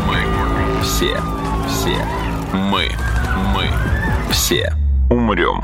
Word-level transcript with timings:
Мы, 0.07 0.17
мы, 0.47 0.83
все, 0.83 1.13
все, 1.67 1.97
мы, 2.53 2.89
мы, 3.53 3.69
все 4.31 4.73
умрем. 5.09 5.61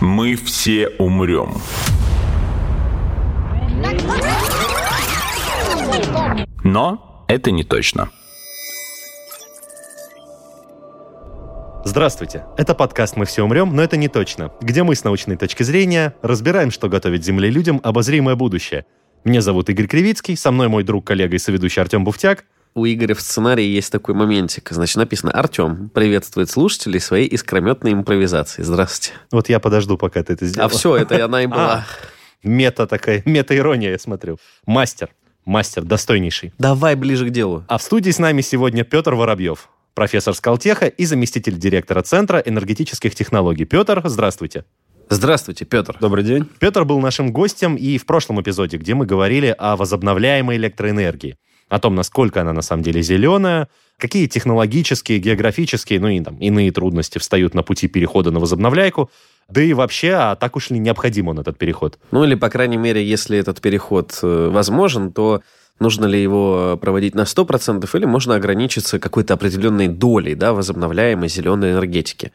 Мы 0.00 0.36
все 0.36 0.88
умрем. 0.98 1.54
Но 6.62 7.24
это 7.28 7.50
не 7.50 7.64
точно. 7.64 8.08
Здравствуйте. 11.96 12.44
Это 12.58 12.74
подкаст 12.74 13.16
«Мы 13.16 13.24
все 13.24 13.42
умрем, 13.42 13.74
но 13.74 13.82
это 13.82 13.96
не 13.96 14.08
точно», 14.08 14.52
где 14.60 14.82
мы 14.82 14.94
с 14.94 15.02
научной 15.02 15.38
точки 15.38 15.62
зрения 15.62 16.14
разбираем, 16.20 16.70
что 16.70 16.90
готовит 16.90 17.24
Земле 17.24 17.48
людям 17.48 17.80
обозримое 17.82 18.34
будущее. 18.34 18.84
Меня 19.24 19.40
зовут 19.40 19.70
Игорь 19.70 19.86
Кривицкий, 19.86 20.36
со 20.36 20.50
мной 20.50 20.68
мой 20.68 20.84
друг, 20.84 21.06
коллега 21.06 21.36
и 21.36 21.38
соведущий 21.38 21.80
Артем 21.80 22.04
Буфтяк. 22.04 22.44
У 22.74 22.84
Игоря 22.84 23.14
в 23.14 23.22
сценарии 23.22 23.64
есть 23.64 23.90
такой 23.90 24.14
моментик. 24.14 24.68
Значит, 24.72 24.96
написано 24.96 25.32
«Артем 25.32 25.88
приветствует 25.88 26.50
слушателей 26.50 27.00
своей 27.00 27.28
искрометной 27.28 27.94
импровизации». 27.94 28.62
Здравствуйте. 28.62 29.18
Вот 29.32 29.48
я 29.48 29.58
подожду, 29.58 29.96
пока 29.96 30.22
ты 30.22 30.34
это 30.34 30.44
сделаешь. 30.44 30.70
А 30.70 30.76
все, 30.76 30.96
это 30.96 31.24
она 31.24 31.44
и 31.44 31.46
была. 31.46 31.76
А, 31.76 31.86
мета 32.42 32.86
такая, 32.86 33.22
мета-ирония, 33.24 33.92
я 33.92 33.98
смотрю. 33.98 34.36
Мастер, 34.66 35.08
мастер, 35.46 35.82
достойнейший. 35.82 36.52
Давай 36.58 36.94
ближе 36.94 37.24
к 37.24 37.30
делу. 37.30 37.64
А 37.68 37.78
в 37.78 37.82
студии 37.82 38.10
с 38.10 38.18
нами 38.18 38.42
сегодня 38.42 38.84
Петр 38.84 39.14
Воробьев, 39.14 39.70
профессор 39.96 40.34
Скалтеха 40.34 40.86
и 40.86 41.06
заместитель 41.06 41.58
директора 41.58 42.02
Центра 42.02 42.38
энергетических 42.38 43.14
технологий. 43.14 43.64
Петр, 43.64 44.00
здравствуйте. 44.04 44.64
Здравствуйте, 45.08 45.64
Петр. 45.64 45.96
Добрый 46.00 46.22
день. 46.22 46.46
Петр 46.60 46.84
был 46.84 47.00
нашим 47.00 47.32
гостем 47.32 47.76
и 47.76 47.96
в 47.96 48.04
прошлом 48.04 48.40
эпизоде, 48.40 48.76
где 48.76 48.94
мы 48.94 49.06
говорили 49.06 49.54
о 49.58 49.76
возобновляемой 49.76 50.56
электроэнергии, 50.58 51.38
о 51.68 51.78
том, 51.78 51.94
насколько 51.94 52.42
она 52.42 52.52
на 52.52 52.60
самом 52.60 52.82
деле 52.82 53.00
зеленая, 53.00 53.68
какие 53.96 54.26
технологические, 54.26 55.18
географические, 55.18 55.98
ну 55.98 56.08
и 56.08 56.20
там 56.20 56.36
иные 56.38 56.70
трудности 56.72 57.18
встают 57.18 57.54
на 57.54 57.62
пути 57.62 57.88
перехода 57.88 58.30
на 58.30 58.38
возобновляйку, 58.38 59.10
да 59.48 59.62
и 59.62 59.72
вообще, 59.72 60.12
а 60.12 60.36
так 60.36 60.56
уж 60.56 60.70
ли 60.70 60.78
необходим 60.78 61.28
он, 61.28 61.38
этот 61.38 61.56
переход? 61.56 61.98
Ну 62.10 62.24
или, 62.24 62.34
по 62.34 62.50
крайней 62.50 62.76
мере, 62.76 63.02
если 63.02 63.38
этот 63.38 63.62
переход 63.62 64.18
э, 64.22 64.48
возможен, 64.52 65.12
то 65.12 65.40
нужно 65.78 66.06
ли 66.06 66.22
его 66.22 66.78
проводить 66.80 67.14
на 67.14 67.22
100% 67.22 67.88
или 67.94 68.04
можно 68.04 68.34
ограничиться 68.34 68.98
какой-то 68.98 69.34
определенной 69.34 69.88
долей 69.88 70.34
да, 70.34 70.52
возобновляемой 70.52 71.28
зеленой 71.28 71.72
энергетики. 71.72 72.32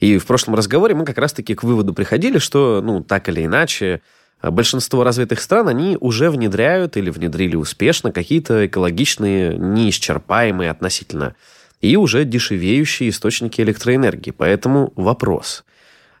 И 0.00 0.18
в 0.18 0.26
прошлом 0.26 0.54
разговоре 0.54 0.94
мы 0.94 1.04
как 1.04 1.18
раз-таки 1.18 1.54
к 1.54 1.62
выводу 1.62 1.94
приходили, 1.94 2.38
что, 2.38 2.80
ну, 2.82 3.02
так 3.02 3.28
или 3.28 3.46
иначе, 3.46 4.02
большинство 4.42 5.04
развитых 5.04 5.40
стран, 5.40 5.68
они 5.68 5.96
уже 6.00 6.30
внедряют 6.30 6.96
или 6.96 7.10
внедрили 7.10 7.54
успешно 7.54 8.10
какие-то 8.10 8.66
экологичные, 8.66 9.56
неисчерпаемые 9.56 10.70
относительно, 10.70 11.36
и 11.80 11.96
уже 11.96 12.24
дешевеющие 12.24 13.10
источники 13.10 13.60
электроэнергии. 13.60 14.32
Поэтому 14.32 14.92
вопрос. 14.96 15.64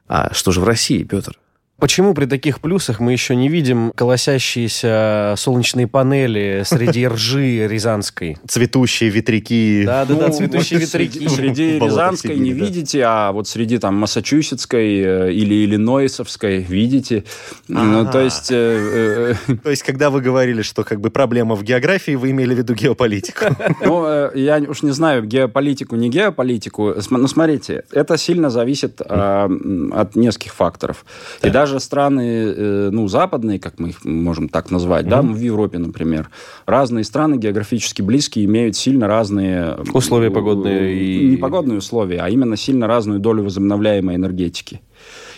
А 0.08 0.32
что 0.32 0.52
же 0.52 0.60
в 0.60 0.64
России, 0.64 1.02
Петр? 1.02 1.38
Почему 1.82 2.14
при 2.14 2.26
таких 2.26 2.60
плюсах 2.60 3.00
мы 3.00 3.10
еще 3.10 3.34
не 3.34 3.48
видим 3.48 3.90
колосящиеся 3.96 5.34
солнечные 5.36 5.88
панели 5.88 6.62
среди 6.64 7.08
ржи 7.08 7.66
рязанской? 7.66 8.38
Цветущие 8.46 9.10
ветряки. 9.10 9.82
Да-да-да, 9.84 10.28
Ну, 10.28 10.32
цветущие 10.32 10.78
вот 10.78 10.86
ветряки. 10.86 11.26
Среди 11.42 11.80
Рязанской 11.80 12.36
не 12.36 12.50
сидели, 12.50 12.58
да. 12.60 12.64
видите, 12.66 13.02
а 13.04 13.32
вот 13.32 13.48
среди 13.48 13.78
там 13.78 13.96
Массачусетской 13.96 15.00
э, 15.00 15.32
или 15.32 15.64
Иллинойсовской 15.64 16.58
видите. 16.62 17.24
Ну, 17.66 18.08
то 18.08 18.20
есть... 18.20 18.52
э, 18.52 19.34
э, 19.48 19.54
То 19.64 19.70
есть, 19.70 19.82
когда 19.82 20.10
вы 20.10 20.20
говорили, 20.20 20.62
что 20.62 20.84
как 20.84 21.00
бы 21.00 21.10
проблема 21.10 21.56
в 21.56 21.64
географии, 21.64 22.14
вы 22.14 22.30
имели 22.30 22.54
в 22.54 22.58
виду 22.58 22.74
геополитику. 22.74 23.46
Ну, 23.84 24.06
э, 24.06 24.30
я 24.36 24.58
уж 24.58 24.82
не 24.82 24.92
знаю, 24.92 25.24
геополитику, 25.24 25.96
не 25.96 26.08
геополитику. 26.10 26.94
См- 27.00 27.22
Ну, 27.22 27.26
смотрите, 27.26 27.82
это 27.90 28.16
сильно 28.16 28.50
зависит 28.50 29.00
м, 29.04 29.92
от 29.92 30.14
нескольких 30.14 30.54
факторов. 30.54 31.04
И 31.42 31.50
даже 31.50 31.71
страны, 31.78 32.20
э, 32.56 32.90
ну, 32.92 33.08
западные, 33.08 33.58
как 33.58 33.78
мы 33.78 33.90
их 33.90 34.04
можем 34.04 34.48
так 34.48 34.70
назвать, 34.70 35.08
да, 35.08 35.22
ну, 35.22 35.32
в 35.32 35.40
Европе, 35.40 35.78
например, 35.78 36.30
разные 36.66 37.04
страны 37.04 37.36
географически 37.36 38.02
близкие 38.02 38.44
имеют 38.46 38.76
сильно 38.76 39.06
разные... 39.06 39.76
Условия 39.92 40.30
погодные 40.30 40.94
и- 40.94 41.30
Не 41.30 41.36
погодные 41.36 41.78
условия, 41.78 42.20
а 42.20 42.28
именно 42.28 42.56
сильно 42.56 42.86
разную 42.86 43.20
долю 43.20 43.42
возобновляемой 43.44 44.16
энергетики. 44.16 44.80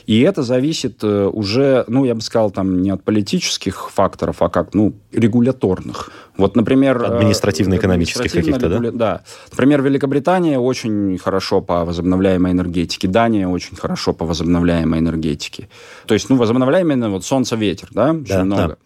И 0.06 0.20
это 0.20 0.42
зависит 0.42 1.03
э, 1.03 1.26
уже, 1.26 1.84
ну, 1.88 2.04
я 2.04 2.15
бы 2.15 2.20
сказал, 2.20 2.50
там 2.50 2.82
не 2.82 2.91
от 2.91 3.03
политических 3.03 3.91
факторов, 3.91 4.42
а 4.42 4.48
как, 4.50 4.75
ну, 4.75 4.92
регуляторных. 5.12 6.10
Вот, 6.37 6.56
например... 6.56 7.00
э, 7.03 7.06
Административно-экономических 7.06 8.31
каких-то, 8.31 8.69
да? 8.69 8.76
регуля- 8.76 8.92
да? 8.92 9.22
Например, 9.50 9.82
Великобритания 9.82 10.59
очень 10.59 11.16
хорошо 11.19 11.60
по 11.62 11.84
возобновляемой 11.84 12.53
энергетике, 12.53 13.09
Дания 13.09 13.48
очень 13.48 13.76
хорошо 13.76 14.12
по 14.12 14.26
возобновляемой 14.26 14.98
энергетике. 14.98 15.69
То 16.06 16.15
есть, 16.15 16.28
ну, 16.28 16.36
возобновляемая, 16.36 17.09
вот 17.09 17.25
солнце, 17.25 17.56
ветер, 17.56 17.88
да, 17.92 18.10
очень 18.12 18.25
Да, 18.26 18.44
много. 18.44 18.69
да. 18.69 18.76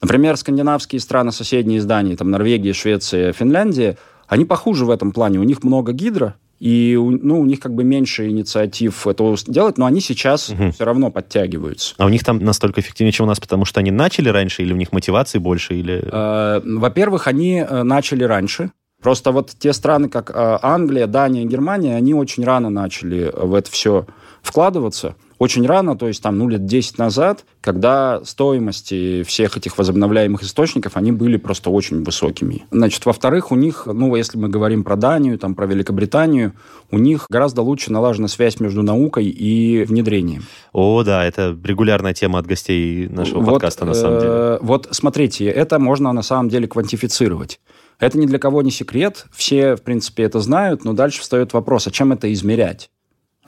Например, 0.00 0.36
скандинавские 0.36 1.00
страны, 1.00 1.32
соседние 1.32 1.80
с 1.80 1.84
Данией, 1.84 2.16
там 2.16 2.30
Норвегия, 2.30 2.72
Швеция, 2.72 3.32
Финляндия, 3.32 3.98
они 4.28 4.44
похуже 4.44 4.84
в 4.84 4.90
этом 4.90 5.10
плане. 5.10 5.40
У 5.40 5.42
них 5.42 5.64
много 5.64 5.92
гидро, 5.92 6.36
и 6.60 6.96
ну, 6.96 7.40
у 7.40 7.44
них 7.44 7.60
как 7.60 7.74
бы 7.74 7.84
меньше 7.84 8.28
инициатив 8.28 9.06
этого 9.06 9.36
делать, 9.46 9.78
но 9.78 9.86
они 9.86 10.00
сейчас 10.00 10.52
все 10.74 10.84
равно 10.84 11.10
подтягиваются. 11.10 11.94
А 11.98 12.06
у 12.06 12.08
них 12.08 12.24
там 12.24 12.38
настолько 12.38 12.80
эффективнее, 12.80 13.12
чем 13.12 13.26
у 13.26 13.28
нас, 13.28 13.38
потому 13.38 13.64
что 13.64 13.80
они 13.80 13.90
начали 13.90 14.28
раньше, 14.28 14.62
или 14.62 14.72
у 14.72 14.76
них 14.76 14.92
мотивации 14.92 15.38
больше, 15.38 15.74
или... 15.74 16.02
Э, 16.10 16.60
Во-первых, 16.64 17.28
они 17.28 17.64
э, 17.66 17.82
начали 17.82 18.24
раньше. 18.24 18.72
Просто 19.00 19.30
вот 19.30 19.52
те 19.56 19.72
страны, 19.72 20.08
как 20.08 20.30
э, 20.30 20.58
Англия, 20.62 21.06
Дания, 21.06 21.44
Германия, 21.44 21.94
они 21.94 22.14
очень 22.14 22.44
рано 22.44 22.70
начали 22.70 23.30
в 23.32 23.54
это 23.54 23.70
все 23.70 24.06
вкладываться. 24.42 25.14
Очень 25.38 25.66
рано, 25.66 25.96
то 25.96 26.08
есть 26.08 26.22
там, 26.22 26.36
ну, 26.38 26.48
лет 26.48 26.66
10 26.66 26.98
назад, 26.98 27.44
когда 27.60 28.20
стоимости 28.24 29.22
всех 29.22 29.56
этих 29.56 29.78
возобновляемых 29.78 30.42
источников, 30.42 30.96
они 30.96 31.12
были 31.12 31.36
просто 31.36 31.70
очень 31.70 32.02
высокими. 32.02 32.64
Значит, 32.70 33.06
во-вторых, 33.06 33.52
у 33.52 33.56
них, 33.56 33.86
ну, 33.86 34.14
если 34.16 34.36
мы 34.36 34.48
говорим 34.48 34.82
про 34.82 34.96
Данию, 34.96 35.38
там, 35.38 35.54
про 35.54 35.66
Великобританию, 35.66 36.54
у 36.90 36.98
них 36.98 37.26
гораздо 37.30 37.62
лучше 37.62 37.92
налажена 37.92 38.26
связь 38.28 38.58
между 38.58 38.82
наукой 38.82 39.26
и 39.26 39.84
внедрением. 39.84 40.44
О, 40.72 41.02
да, 41.04 41.24
это 41.24 41.56
регулярная 41.62 42.14
тема 42.14 42.38
от 42.40 42.46
гостей 42.46 43.08
нашего 43.08 43.40
Вот, 43.40 43.52
подкаста, 43.52 43.84
на 43.84 43.94
самом 43.94 44.18
деле. 44.20 44.30
э, 44.32 44.58
Вот 44.62 44.88
смотрите, 44.90 45.44
это 45.46 45.78
можно 45.78 46.12
на 46.12 46.22
самом 46.22 46.48
деле 46.48 46.66
квантифицировать. 46.66 47.60
Это 48.00 48.18
ни 48.18 48.26
для 48.26 48.38
кого 48.38 48.62
не 48.62 48.70
секрет, 48.70 49.26
все, 49.32 49.74
в 49.76 49.82
принципе, 49.82 50.22
это 50.22 50.40
знают, 50.40 50.84
но 50.84 50.92
дальше 50.92 51.20
встает 51.20 51.52
вопрос, 51.52 51.86
а 51.86 51.90
чем 51.90 52.12
это 52.12 52.32
измерять? 52.32 52.90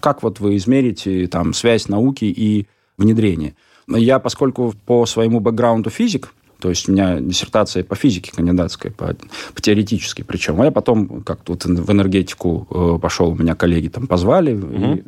Как 0.01 0.23
вот 0.23 0.41
вы 0.41 0.57
измерите 0.57 1.27
там 1.27 1.53
связь 1.53 1.89
науки 1.89 2.25
и 2.25 2.67
внедрения? 2.97 3.55
Я, 3.89 4.19
поскольку 4.19 4.75
по 4.87 5.07
своему 5.07 5.41
бэкграунду 5.41 5.91
физик, 5.91 6.33
то 6.61 6.69
есть 6.69 6.89
у 6.89 6.93
меня 6.93 7.21
диссертация 7.21 7.83
по 7.83 7.95
физике 7.95 8.33
кандидатская, 8.35 8.93
по, 8.93 9.17
по 9.55 9.61
теоретической 9.61 10.25
причем. 10.25 10.61
А 10.61 10.67
я 10.67 10.71
потом 10.71 11.23
как-то 11.23 11.53
вот 11.53 11.65
в 11.65 11.91
энергетику 11.91 12.67
э, 12.71 12.99
пошел, 13.01 13.35
меня 13.35 13.55
коллеги 13.55 13.89
там 13.89 14.07
позвали. 14.07 14.53
и 14.53 15.05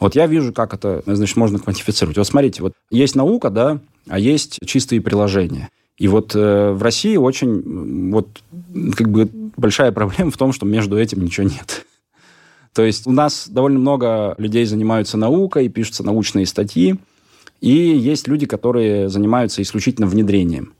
вот 0.00 0.16
я 0.16 0.26
вижу, 0.26 0.52
как 0.52 0.74
это, 0.74 1.02
значит, 1.06 1.36
можно 1.36 1.60
квантифицировать. 1.60 2.18
Вот 2.18 2.26
смотрите, 2.26 2.60
вот 2.62 2.72
есть 2.90 3.14
наука, 3.14 3.50
да, 3.50 3.78
а 4.08 4.18
есть 4.18 4.58
чистые 4.66 5.00
приложения. 5.00 5.70
И 5.96 6.08
вот 6.08 6.34
э, 6.34 6.72
в 6.72 6.82
России 6.82 7.16
очень 7.16 8.10
вот 8.10 8.26
как 8.96 9.08
бы 9.08 9.30
большая 9.56 9.92
проблема 9.92 10.32
в 10.32 10.36
том, 10.36 10.52
что 10.52 10.66
между 10.66 10.98
этим 10.98 11.22
ничего 11.22 11.46
нет. 11.46 11.86
То 12.74 12.82
есть 12.82 13.06
у 13.06 13.12
нас 13.12 13.48
довольно 13.48 13.78
много 13.78 14.34
людей 14.38 14.64
занимаются 14.64 15.16
наукой, 15.16 15.68
пишутся 15.68 16.02
научные 16.04 16.46
статьи, 16.46 16.96
и 17.60 17.70
есть 17.70 18.28
люди, 18.28 18.46
которые 18.46 19.08
занимаются 19.08 19.62
исключительно 19.62 20.06
внедрением. 20.06 20.72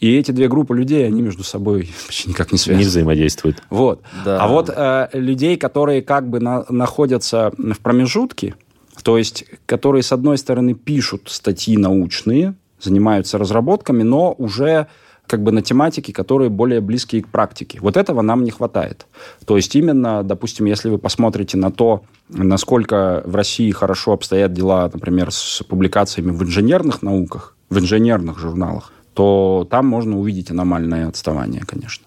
И 0.00 0.16
эти 0.16 0.32
две 0.32 0.48
группы 0.48 0.76
людей, 0.76 1.06
они 1.06 1.22
между 1.22 1.44
собой 1.44 1.90
почти 2.06 2.28
никак 2.28 2.52
не 2.52 2.58
связаны. 2.58 2.82
Не 2.82 2.88
взаимодействуют. 2.88 3.62
Вот. 3.70 4.02
Да. 4.24 4.42
А 4.42 4.48
вот 4.48 4.70
э, 4.74 5.08
людей, 5.12 5.56
которые 5.56 6.02
как 6.02 6.28
бы 6.28 6.40
на- 6.40 6.66
находятся 6.68 7.52
в 7.56 7.78
промежутке, 7.78 8.54
то 9.02 9.16
есть 9.16 9.44
которые, 9.66 10.02
с 10.02 10.12
одной 10.12 10.36
стороны, 10.36 10.74
пишут 10.74 11.22
статьи 11.26 11.76
научные, 11.76 12.54
занимаются 12.80 13.38
разработками, 13.38 14.02
но 14.02 14.34
уже 14.36 14.88
как 15.26 15.42
бы 15.42 15.52
на 15.52 15.62
тематике, 15.62 16.12
которые 16.12 16.50
более 16.50 16.80
близкие 16.80 17.22
к 17.22 17.28
практике. 17.28 17.78
Вот 17.80 17.96
этого 17.96 18.22
нам 18.22 18.44
не 18.44 18.50
хватает. 18.50 19.06
То 19.46 19.56
есть 19.56 19.74
именно, 19.74 20.22
допустим, 20.22 20.66
если 20.66 20.90
вы 20.90 20.98
посмотрите 20.98 21.56
на 21.56 21.70
то, 21.70 22.02
насколько 22.28 23.22
в 23.24 23.34
России 23.34 23.70
хорошо 23.70 24.12
обстоят 24.12 24.52
дела, 24.52 24.90
например, 24.92 25.30
с 25.30 25.62
публикациями 25.62 26.30
в 26.30 26.42
инженерных 26.42 27.02
науках, 27.02 27.56
в 27.70 27.78
инженерных 27.78 28.38
журналах, 28.38 28.92
то 29.14 29.66
там 29.70 29.86
можно 29.86 30.18
увидеть 30.18 30.50
аномальное 30.50 31.08
отставание, 31.08 31.62
конечно. 31.66 32.04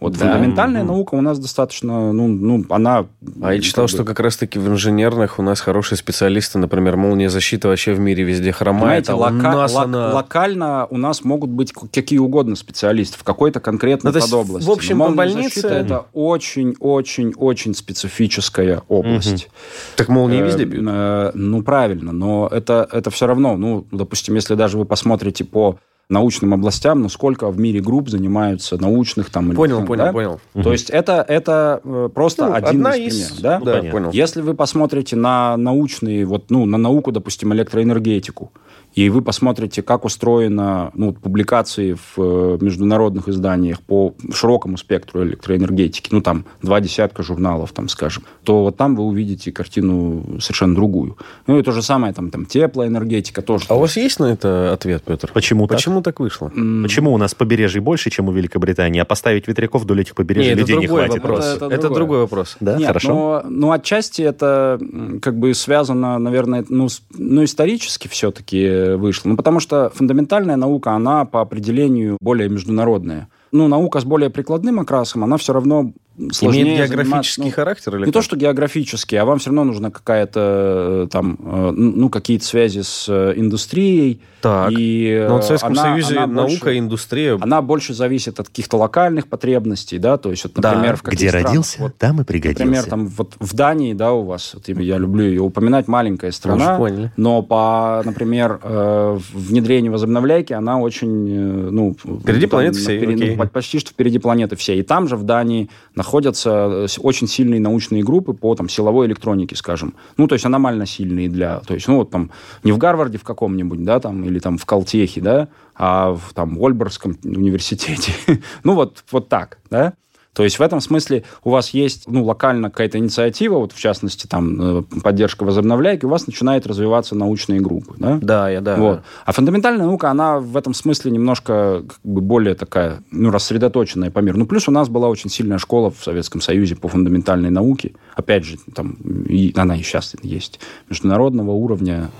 Вот 0.00 0.12
Да. 0.12 0.18
фундаментальная 0.20 0.82
Мгм. 0.84 0.92
наука 0.92 1.14
у 1.16 1.20
нас 1.20 1.38
достаточно, 1.40 2.12
ну, 2.12 2.28
ну 2.28 2.64
она... 2.68 3.06
А 3.42 3.52
я 3.54 3.60
читал, 3.60 3.84
как 3.86 3.90
бы- 3.90 3.96
что 3.96 4.04
как 4.04 4.20
раз-таки 4.20 4.58
в 4.58 4.68
инженерных 4.68 5.38
у 5.38 5.42
нас 5.42 5.60
хорошие 5.60 5.98
специалисты, 5.98 6.58
например, 6.58 6.96
молния 6.96 7.28
защиты 7.28 7.66
вообще 7.68 7.92
в 7.94 7.98
мире 8.00 8.22
везде 8.22 8.52
хромает, 8.52 9.06
Понимаете, 9.06 9.12
а 9.12 9.16
у 9.16 9.18
лока- 9.18 9.32
нас 9.56 9.74
лок- 9.74 9.84
она- 9.84 10.14
локально 10.14 10.86
у 10.86 10.96
нас 10.98 11.24
могут 11.24 11.50
быть 11.50 11.72
какие 11.72 12.18
угодно 12.20 12.54
специалисты 12.54 13.18
в 13.18 13.24
какой-то 13.24 13.58
конкретной 13.60 14.12
Ну, 14.12 14.20
подобласти. 14.20 14.66
в 14.68 14.70
общем, 14.70 14.98
по 14.98 15.08
больнице- 15.10 15.66
это 15.66 16.06
очень-очень-очень 16.12 17.74
специфическая 17.74 18.82
область. 18.88 19.48
Так 19.96 20.08
молнии 20.08 20.40
Э, 20.40 20.44
везде 20.44 20.64
бьют. 20.64 20.84
э, 20.88 21.30
Ну, 21.34 21.62
правильно, 21.62 22.12
но 22.12 22.48
это, 22.50 22.88
это 22.92 23.10
все 23.10 23.26
равно, 23.26 23.56
ну, 23.56 23.86
допустим, 23.92 24.34
если 24.34 24.54
даже 24.54 24.78
вы 24.78 24.84
посмотрите 24.84 25.44
по 25.44 25.78
научным 26.08 26.54
областям, 26.54 27.02
ну, 27.02 27.08
сколько 27.08 27.48
в 27.50 27.58
мире 27.58 27.80
групп 27.80 28.08
занимаются 28.08 28.80
научных 28.80 29.30
там... 29.30 29.48
или 29.48 29.56
Понял, 29.56 29.78
там, 29.78 29.86
понял, 29.86 30.04
да? 30.04 30.12
понял. 30.12 30.40
То 30.54 30.72
есть 30.72 30.88
это, 30.88 31.24
это 31.26 31.80
э, 31.84 32.08
просто 32.14 32.46
Ну, 32.46 32.54
один 32.54 32.86
одна 32.86 32.96
из 32.96 33.14
из... 33.14 33.30
примеров, 33.30 33.42
да? 33.42 33.58
Ну, 33.58 33.64
да, 33.64 33.90
понял. 33.90 34.10
Если 34.12 34.40
вы 34.40 34.54
посмотрите 34.54 35.16
на 35.16 35.56
научные, 35.58 36.24
вот, 36.24 36.50
ну, 36.50 36.64
на 36.64 36.78
науку, 36.78 37.12
допустим, 37.12 37.52
электроэнергетику, 37.52 38.52
и 38.98 39.10
вы 39.10 39.22
посмотрите, 39.22 39.80
как 39.82 40.04
устроена 40.04 40.90
ну, 40.94 41.12
публикации 41.12 41.92
в 41.94 42.14
э, 42.18 42.58
международных 42.60 43.28
изданиях 43.28 43.80
по 43.80 44.14
широкому 44.32 44.76
спектру 44.76 45.22
электроэнергетики, 45.24 46.08
ну, 46.12 46.20
там, 46.20 46.44
два 46.62 46.80
десятка 46.80 47.22
журналов, 47.22 47.70
там, 47.72 47.88
скажем, 47.88 48.24
то 48.42 48.64
вот 48.64 48.76
там 48.76 48.96
вы 48.96 49.04
увидите 49.04 49.52
картину 49.52 50.40
совершенно 50.40 50.74
другую. 50.74 51.16
Ну, 51.46 51.58
и 51.58 51.62
то 51.62 51.70
же 51.70 51.80
самое, 51.82 52.12
там, 52.12 52.30
там 52.30 52.44
теплоэнергетика 52.44 53.40
тоже. 53.42 53.66
А 53.68 53.76
у 53.76 53.80
вас 53.80 53.96
есть 53.96 54.18
на 54.18 54.32
это 54.32 54.72
ответ, 54.72 55.04
Петр? 55.04 55.30
Почему 55.32 55.68
так? 55.68 55.78
Почему 55.78 56.02
так 56.02 56.18
вышло? 56.18 56.50
М, 56.56 56.82
Почему 56.82 57.12
у 57.12 57.18
нас 57.18 57.34
побережий 57.34 57.80
больше, 57.80 58.10
чем 58.10 58.28
у 58.28 58.32
Великобритании, 58.32 59.00
а 59.00 59.04
поставить 59.04 59.46
ветряков 59.46 59.82
вдоль 59.82 60.00
этих 60.00 60.16
побережий 60.16 60.50
Нет, 60.50 60.58
это 60.58 60.60
людей 60.72 60.76
не 60.80 60.86
хватит? 60.88 61.22
вопрос. 61.22 61.44
Это- 61.56 61.66
Это, 61.66 61.74
это 61.74 61.90
другой 61.90 62.18
вопрос. 62.18 62.56
Да, 62.60 62.76
Нет, 62.76 62.88
хорошо. 62.88 63.08
Но, 63.08 63.42
но 63.48 63.70
отчасти 63.72 64.22
это 64.22 64.80
как 65.22 65.38
бы 65.38 65.54
связано, 65.54 66.18
наверное, 66.18 66.64
ну, 66.68 66.88
с- 66.88 67.02
ну 67.16 67.44
исторически 67.44 68.08
все-таки 68.08 68.87
вышло. 68.96 69.28
Ну, 69.30 69.36
потому 69.36 69.60
что 69.60 69.90
фундаментальная 69.94 70.56
наука, 70.56 70.92
она 70.92 71.24
по 71.24 71.40
определению 71.40 72.16
более 72.20 72.48
международная. 72.48 73.28
Ну, 73.52 73.68
наука 73.68 74.00
с 74.00 74.04
более 74.04 74.30
прикладным 74.30 74.80
окрасом, 74.80 75.24
она 75.24 75.36
все 75.36 75.52
равно 75.52 75.92
сложнее 76.32 76.62
Имеет 76.64 76.90
географический 76.90 77.44
ну, 77.44 77.50
характер 77.50 77.96
или 77.96 78.06
не 78.06 78.12
то, 78.12 78.18
как? 78.18 78.24
что 78.24 78.36
географически, 78.36 79.14
а 79.14 79.24
вам 79.24 79.38
все 79.38 79.50
равно 79.50 79.64
нужна 79.64 79.90
какая-то 79.90 81.04
э, 81.04 81.08
там, 81.10 81.38
э, 81.40 81.70
ну, 81.72 82.08
какие-то 82.08 82.44
связи 82.44 82.80
с 82.82 83.06
э, 83.08 83.34
индустрией. 83.36 84.20
Так. 84.40 84.70
И 84.70 85.24
Но 85.28 85.34
вот 85.34 85.44
в 85.44 85.46
Советском 85.46 85.72
она- 85.72 85.82
Союзе 85.82 86.16
она 86.16 86.26
наука, 86.28 86.50
больше- 86.64 86.78
индустрия... 86.78 87.38
она 87.40 87.60
больше 87.60 87.92
зависит 87.92 88.38
от 88.38 88.48
каких-то 88.48 88.76
локальных 88.76 89.26
потребностей, 89.26 89.98
да, 89.98 90.16
то 90.16 90.30
есть, 90.30 90.44
вот, 90.44 90.52
Да. 90.54 90.72
например, 90.72 90.96
в 90.96 91.02
каких 91.02 91.18
Где 91.18 91.28
странах, 91.30 91.48
родился, 91.48 91.82
вот, 91.82 91.96
там 91.96 92.20
и 92.20 92.24
пригодился. 92.24 92.64
Например, 92.64 92.84
там 92.84 93.06
вот 93.08 93.34
в 93.40 93.54
Дании, 93.54 93.94
да, 93.94 94.12
у 94.12 94.22
вас, 94.22 94.52
вот 94.54 94.68
я 94.68 94.98
люблю 94.98 95.24
ее 95.24 95.40
упоминать, 95.42 95.88
маленькая 95.88 96.30
страна, 96.30 96.78
но 97.16 97.42
по, 97.42 98.02
например, 98.04 98.60
э, 98.62 99.18
внедрению 99.32 99.92
возобновляйки 99.92 100.52
она 100.52 100.78
очень, 100.78 101.28
э, 101.28 101.70
ну... 101.70 101.96
Впереди 102.22 102.42
там, 102.42 102.50
планеты 102.50 102.78
всей, 102.78 102.98
впереди- 102.98 103.24
окей. 103.24 103.36
ну, 103.36 103.48
почти 103.48 103.78
что 103.80 103.90
впереди 103.90 104.18
планеты 104.18 104.54
всей. 104.54 104.78
И 104.78 104.82
там 104.82 105.08
же 105.08 105.16
в 105.16 105.24
Дании 105.24 105.68
находятся 106.08 106.50
э, 106.50 106.86
очень 107.00 107.28
сильные 107.28 107.60
научные 107.60 108.02
группы 108.02 108.32
по 108.32 108.54
там 108.54 108.68
силовой 108.70 109.06
электронике, 109.06 109.54
скажем. 109.56 109.94
Ну, 110.16 110.26
то 110.26 110.32
есть 110.32 110.46
аномально 110.46 110.86
сильные 110.86 111.28
для... 111.28 111.60
То 111.60 111.74
есть, 111.74 111.86
ну, 111.86 111.96
вот 111.96 112.10
там 112.10 112.30
не 112.64 112.72
в 112.72 112.78
Гарварде 112.78 113.18
в 113.18 113.24
каком-нибудь, 113.24 113.84
да, 113.84 114.00
там, 114.00 114.24
или 114.24 114.38
там 114.38 114.56
в 114.56 114.64
Калтехе, 114.64 115.20
да, 115.20 115.48
а 115.74 116.14
в 116.14 116.32
там 116.32 116.58
Ольборгском 116.58 117.18
университете. 117.22 118.12
ну, 118.64 118.74
вот, 118.74 119.04
вот 119.10 119.28
так, 119.28 119.58
да. 119.70 119.92
То 120.38 120.44
есть 120.44 120.60
в 120.60 120.62
этом 120.62 120.80
смысле 120.80 121.24
у 121.42 121.50
вас 121.50 121.70
есть 121.70 122.04
ну, 122.06 122.24
локально 122.24 122.70
какая-то 122.70 122.96
инициатива, 122.96 123.58
вот 123.58 123.72
в 123.72 123.80
частности 123.80 124.28
там 124.28 124.78
э, 124.78 124.82
поддержка 125.02 125.42
возобновляйки, 125.42 126.04
у 126.04 126.08
вас 126.08 126.28
начинает 126.28 126.64
развиваться 126.64 127.16
научные 127.16 127.58
группы. 127.58 127.96
Да? 127.98 128.20
Да, 128.22 128.48
я 128.48 128.60
да. 128.60 128.76
Вот. 128.76 129.02
А 129.24 129.32
фундаментальная 129.32 129.84
наука, 129.84 130.10
она 130.10 130.38
в 130.38 130.56
этом 130.56 130.74
смысле 130.74 131.10
немножко 131.10 131.82
как 131.88 131.98
бы 132.04 132.20
более 132.20 132.54
такая, 132.54 133.02
ну, 133.10 133.32
рассредоточенная 133.32 134.12
по 134.12 134.20
миру. 134.20 134.38
Ну, 134.38 134.46
плюс 134.46 134.68
у 134.68 134.70
нас 134.70 134.88
была 134.88 135.08
очень 135.08 135.28
сильная 135.28 135.58
школа 135.58 135.90
в 135.90 136.04
Советском 136.04 136.40
Союзе 136.40 136.76
по 136.76 136.86
фундаментальной 136.86 137.50
науке. 137.50 137.94
Опять 138.14 138.44
же, 138.44 138.58
там, 138.76 138.92
и 139.28 139.52
она 139.56 139.74
и 139.74 139.82
сейчас 139.82 140.14
есть. 140.22 140.60
Международного 140.88 141.50
уровня. 141.50 142.12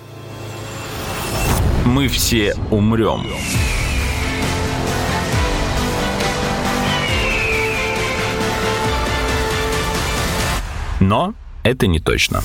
Мы 1.85 2.09
все 2.09 2.56
умрем. 2.73 3.29
Но 11.08 11.32
это 11.64 11.87
не 11.87 12.00
точно. 12.00 12.43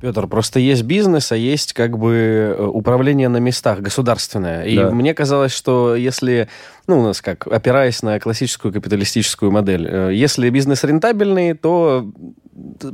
Петр, 0.00 0.26
просто 0.26 0.58
есть 0.58 0.82
бизнес, 0.82 1.30
а 1.30 1.36
есть 1.36 1.72
как 1.72 1.96
бы 1.96 2.54
э, 2.58 2.62
управление 2.64 3.28
на 3.28 3.36
местах, 3.36 3.78
государственное. 3.80 4.64
И 4.64 4.76
Да. 4.76 4.90
мне 4.90 5.14
казалось, 5.14 5.52
что 5.52 5.94
если, 5.94 6.48
ну, 6.88 6.98
у 6.98 7.02
нас 7.04 7.22
как, 7.22 7.46
опираясь 7.46 8.02
на 8.02 8.18
классическую 8.18 8.74
капиталистическую 8.74 9.52
модель, 9.52 9.86
э, 9.88 10.10
если 10.12 10.50
бизнес 10.50 10.82
рентабельный, 10.82 11.54
то 11.54 12.10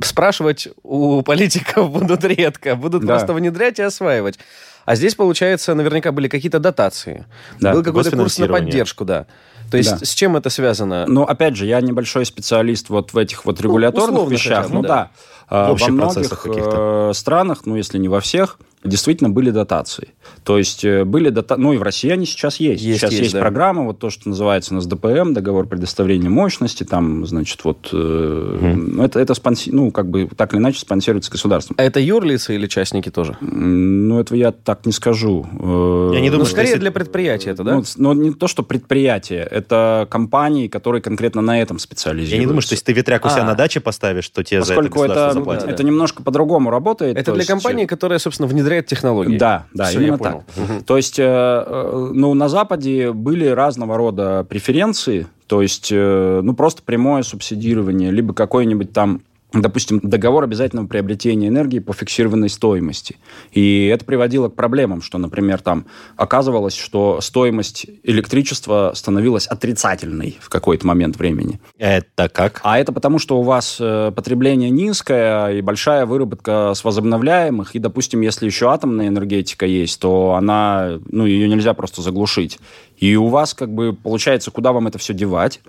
спрашивать 0.03 0.69
у 0.83 1.23
политиков 1.23 1.89
будут 1.91 2.23
редко, 2.23 2.75
будут 2.75 3.01
Да. 3.01 3.15
просто 3.15 3.33
внедрять 3.33 3.79
и 3.79 3.81
осваивать. 3.81 4.37
А 4.85 4.95
здесь, 4.95 5.15
получается, 5.15 5.73
наверняка 5.75 6.11
были 6.11 6.27
какие-то 6.27 6.59
дотации. 6.59 7.25
Да, 7.59 7.73
Был 7.73 7.83
какой-то 7.83 8.11
курс 8.15 8.37
на 8.37 8.47
поддержку, 8.47 9.05
да. 9.05 9.25
То 9.73 9.77
есть 9.77 9.99
Да. 9.99 10.05
с 10.05 10.13
чем 10.13 10.37
это 10.37 10.49
связано? 10.49 11.05
Но, 11.07 11.23
опять 11.25 11.55
же, 11.55 11.65
я 11.65 11.81
небольшой 11.81 12.25
специалист 12.25 12.89
вот 12.89 13.11
в 13.13 13.17
этих 13.17 13.43
вот 13.45 13.59
регуляторных 13.59 14.11
условно 14.13 14.31
вещах. 14.31 14.57
хотя 14.63 14.69
бы, 14.69 14.75
ну 14.75 14.81
да. 14.83 14.87
да. 14.87 15.09
А, 15.49 15.69
В 15.69 15.71
общих 15.73 15.89
во 15.89 15.97
процессах 15.97 16.45
многих 16.45 16.63
каких-то. 16.63 17.09
э, 17.09 17.13
странах, 17.15 17.61
ну, 17.65 17.75
если 17.75 17.97
не 17.97 18.07
во 18.07 18.19
всех, 18.21 18.59
действительно 18.83 19.29
были 19.29 19.49
дотации. 19.51 20.09
То 20.43 20.57
есть 20.57 20.83
э, 20.85 21.03
были 21.05 21.29
дота... 21.29 21.57
Ну, 21.57 21.73
и 21.73 21.77
в 21.77 21.83
России 21.83 22.09
они 22.09 22.25
сейчас 22.25 22.59
есть. 22.59 22.83
Есть, 22.83 22.99
сейчас 23.01 23.11
есть, 23.11 23.23
есть, 23.23 23.33
да. 23.33 23.39
программа, 23.39 23.83
вот 23.83 23.99
то, 23.99 24.09
что 24.09 24.29
называется 24.29 24.73
у 24.73 24.75
нас 24.75 24.85
ДПМ, 24.85 25.33
договор 25.33 25.67
предоставления 25.67 26.29
мощности, 26.29 26.83
там, 26.83 27.25
значит, 27.25 27.63
вот... 27.63 27.89
э, 27.91 28.75
Это, 29.01 29.19
это 29.19 29.33
спонси... 29.33 29.71
ну, 29.71 29.91
как 29.91 30.09
бы 30.09 30.27
так 30.35 30.53
или 30.53 30.59
иначе 30.59 30.79
спонсируется 30.79 31.31
государством. 31.31 31.75
А 31.79 31.83
это 31.83 31.99
юрлицы 31.99 32.55
или 32.55 32.67
частники 32.67 33.09
тоже? 33.09 33.37
Ну, 33.41 34.19
этого 34.19 34.37
я 34.37 34.51
так 34.51 34.85
не 34.85 34.91
скажу. 34.91 35.45
Э, 35.59 36.11
Я 36.13 36.19
не 36.21 36.27
Ну, 36.29 36.33
думаю, 36.33 36.45
что 36.45 36.53
скорее 36.55 36.69
если- 36.69 36.79
для 36.81 36.91
предприятия 36.91 37.51
это, 37.51 37.63
да? 37.63 37.75
Ну, 37.75 37.83
но 37.97 38.13
не 38.13 38.31
то, 38.33 38.47
что 38.47 38.63
предприятие, 38.63 39.47
это 39.49 40.07
компании, 40.09 40.67
которые 40.67 41.01
конкретно 41.01 41.41
на 41.41 41.61
этом 41.61 41.79
специализируются. 41.79 42.35
Я 42.35 42.39
не 42.41 42.47
думаю, 42.47 42.61
что 42.61 42.73
если 42.73 42.85
ты 42.85 42.93
ветряк 42.93 43.25
у 43.25 43.29
себя 43.29 43.43
А. 43.43 43.45
на 43.45 43.55
даче 43.55 43.79
поставишь, 43.79 44.27
то 44.29 44.43
тебе 44.43 44.61
за 44.61 44.73
это 44.73 44.81
Поскольку 44.81 44.99
государство 44.99 45.25
это, 45.29 45.33
заплатит. 45.39 45.69
это 45.69 45.83
немножко 45.83 46.23
по-другому 46.23 46.69
работает. 46.69 47.15
Это 47.17 47.25
то 47.25 47.31
для 47.33 47.41
есть, 47.41 47.49
компании, 47.49 47.85
которая, 47.85 48.19
собственно, 48.19 48.47
внедряет 48.47 48.72
технологии. 48.81 49.37
Да, 49.37 49.65
да, 49.73 49.85
Всё, 49.85 50.01
именно 50.01 50.17
так. 50.17 50.43
То 50.85 50.97
есть, 50.97 51.19
э, 51.19 51.23
э, 51.25 52.11
ну, 52.13 52.33
на 52.33 52.49
Западе 52.49 53.11
были 53.11 53.47
разного 53.47 53.97
рода 53.97 54.45
преференции, 54.47 55.27
то 55.47 55.61
есть, 55.61 55.89
э, 55.91 56.41
ну, 56.43 56.53
просто 56.53 56.81
прямое 56.83 57.23
субсидирование, 57.23 58.11
либо 58.11 58.33
какой-нибудь 58.33 58.91
там 58.93 59.21
допустим, 59.53 59.99
договор 60.01 60.43
обязательного 60.43 60.87
приобретения 60.87 61.47
энергии 61.47 61.79
по 61.79 61.93
фиксированной 61.93 62.49
стоимости. 62.49 63.17
И 63.51 63.85
это 63.85 64.03
приводило 64.03 64.49
к 64.49 64.55
проблемам, 64.55 65.01
что, 65.01 65.17
например, 65.17 65.59
там 65.59 65.85
оказывалось, 66.15 66.75
что 66.75 67.21
стоимость 67.21 67.85
электричества 68.03 68.91
становилась 68.95 69.45
отрицательной 69.47 70.37
в 70.41 70.49
какой-то 70.49 70.87
момент 70.87 71.17
времени. 71.17 71.59
Это 71.77 72.29
как? 72.29 72.61
А 72.63 72.79
это 72.79 72.91
потому, 72.91 73.19
что 73.19 73.39
у 73.39 73.43
вас 73.43 73.77
э, 73.79 74.11
потребление 74.15 74.69
низкое 74.69 75.49
и 75.53 75.61
большая 75.61 76.05
выработка 76.05 76.73
с 76.75 76.83
возобновляемых. 76.83 77.75
И, 77.75 77.79
допустим, 77.79 78.21
если 78.21 78.45
еще 78.45 78.71
атомная 78.71 79.07
энергетика 79.07 79.65
есть, 79.65 79.99
то 79.99 80.33
она, 80.33 80.99
ну, 81.07 81.25
ее 81.25 81.47
нельзя 81.47 81.73
просто 81.73 82.01
заглушить. 82.01 82.59
И 82.97 83.15
у 83.15 83.27
вас, 83.27 83.53
как 83.53 83.73
бы, 83.73 83.93
получается, 83.93 84.49
куда 84.51 84.71
вам 84.71 84.87
это 84.87 84.97
все 84.97 85.13
девать? 85.13 85.61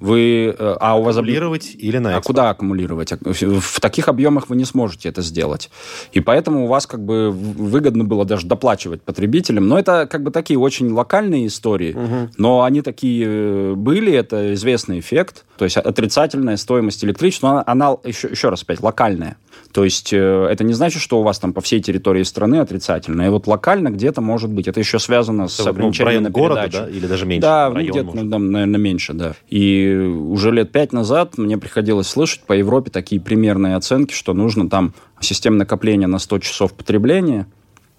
Вы, 0.00 0.54
э, 0.58 0.76
а 0.80 0.98
у 0.98 1.02
вас... 1.02 1.16
Аккумулировать 1.16 1.74
или 1.78 1.98
на 1.98 2.08
А 2.08 2.18
экспорт? 2.18 2.26
куда 2.26 2.50
аккумулировать? 2.50 3.12
В 3.32 3.80
таких 3.80 4.08
объемах 4.08 4.48
вы 4.48 4.56
не 4.56 4.64
сможете 4.64 5.08
это 5.08 5.22
сделать. 5.22 5.70
И 6.12 6.20
поэтому 6.20 6.64
у 6.64 6.66
вас 6.66 6.86
как 6.86 7.04
бы 7.04 7.30
выгодно 7.30 8.04
было 8.04 8.24
даже 8.24 8.46
доплачивать 8.46 9.02
потребителям. 9.02 9.68
Но 9.68 9.78
это 9.78 10.06
как 10.10 10.22
бы 10.22 10.30
такие 10.30 10.58
очень 10.58 10.90
локальные 10.90 11.46
истории. 11.46 11.96
Но 12.36 12.62
они 12.62 12.82
такие 12.82 13.26
э, 13.26 13.74
были, 13.74 14.12
это 14.12 14.54
известный 14.54 15.00
эффект. 15.00 15.44
То 15.56 15.64
есть 15.64 15.76
отрицательная 15.76 16.56
стоимость 16.56 17.04
электричества, 17.04 17.50
она, 17.50 17.64
она 17.66 17.96
еще, 18.04 18.28
еще 18.28 18.48
раз 18.48 18.62
опять, 18.62 18.80
локальная. 18.80 19.36
То 19.72 19.84
есть 19.84 20.12
э, 20.12 20.48
это 20.50 20.64
не 20.64 20.72
значит, 20.72 21.00
что 21.02 21.20
у 21.20 21.22
вас 21.22 21.38
там 21.38 21.52
по 21.52 21.60
всей 21.60 21.80
территории 21.80 22.22
страны 22.22 22.56
отрицательная. 22.56 23.26
И 23.26 23.30
вот 23.30 23.46
локально 23.46 23.90
где-то 23.90 24.20
может 24.20 24.50
быть. 24.50 24.68
Это 24.68 24.80
еще 24.80 24.98
связано 24.98 25.48
с 25.48 25.58
Ну, 25.58 25.64
в 25.66 25.68
ограничением 25.68 26.24
на 26.24 26.30
города, 26.30 26.68
да? 26.72 26.88
Или 26.88 27.06
даже 27.06 27.26
меньше? 27.26 27.42
Да, 27.42 27.70
ну, 27.70 27.80
где-то, 27.80 28.10
ну, 28.14 28.38
наверное, 28.38 28.80
меньше, 28.80 29.12
да. 29.12 29.34
И 29.48 29.94
уже 29.94 30.50
лет 30.50 30.72
пять 30.72 30.92
назад 30.92 31.38
мне 31.38 31.58
приходилось 31.58 32.08
слышать 32.08 32.40
по 32.40 32.52
Европе 32.52 32.90
такие 32.90 33.19
примерные 33.20 33.76
оценки, 33.76 34.12
что 34.14 34.34
нужно 34.34 34.68
там 34.68 34.92
система 35.20 35.56
накопления 35.56 36.06
на 36.06 36.18
100 36.18 36.38
часов 36.40 36.72
потребления, 36.74 37.46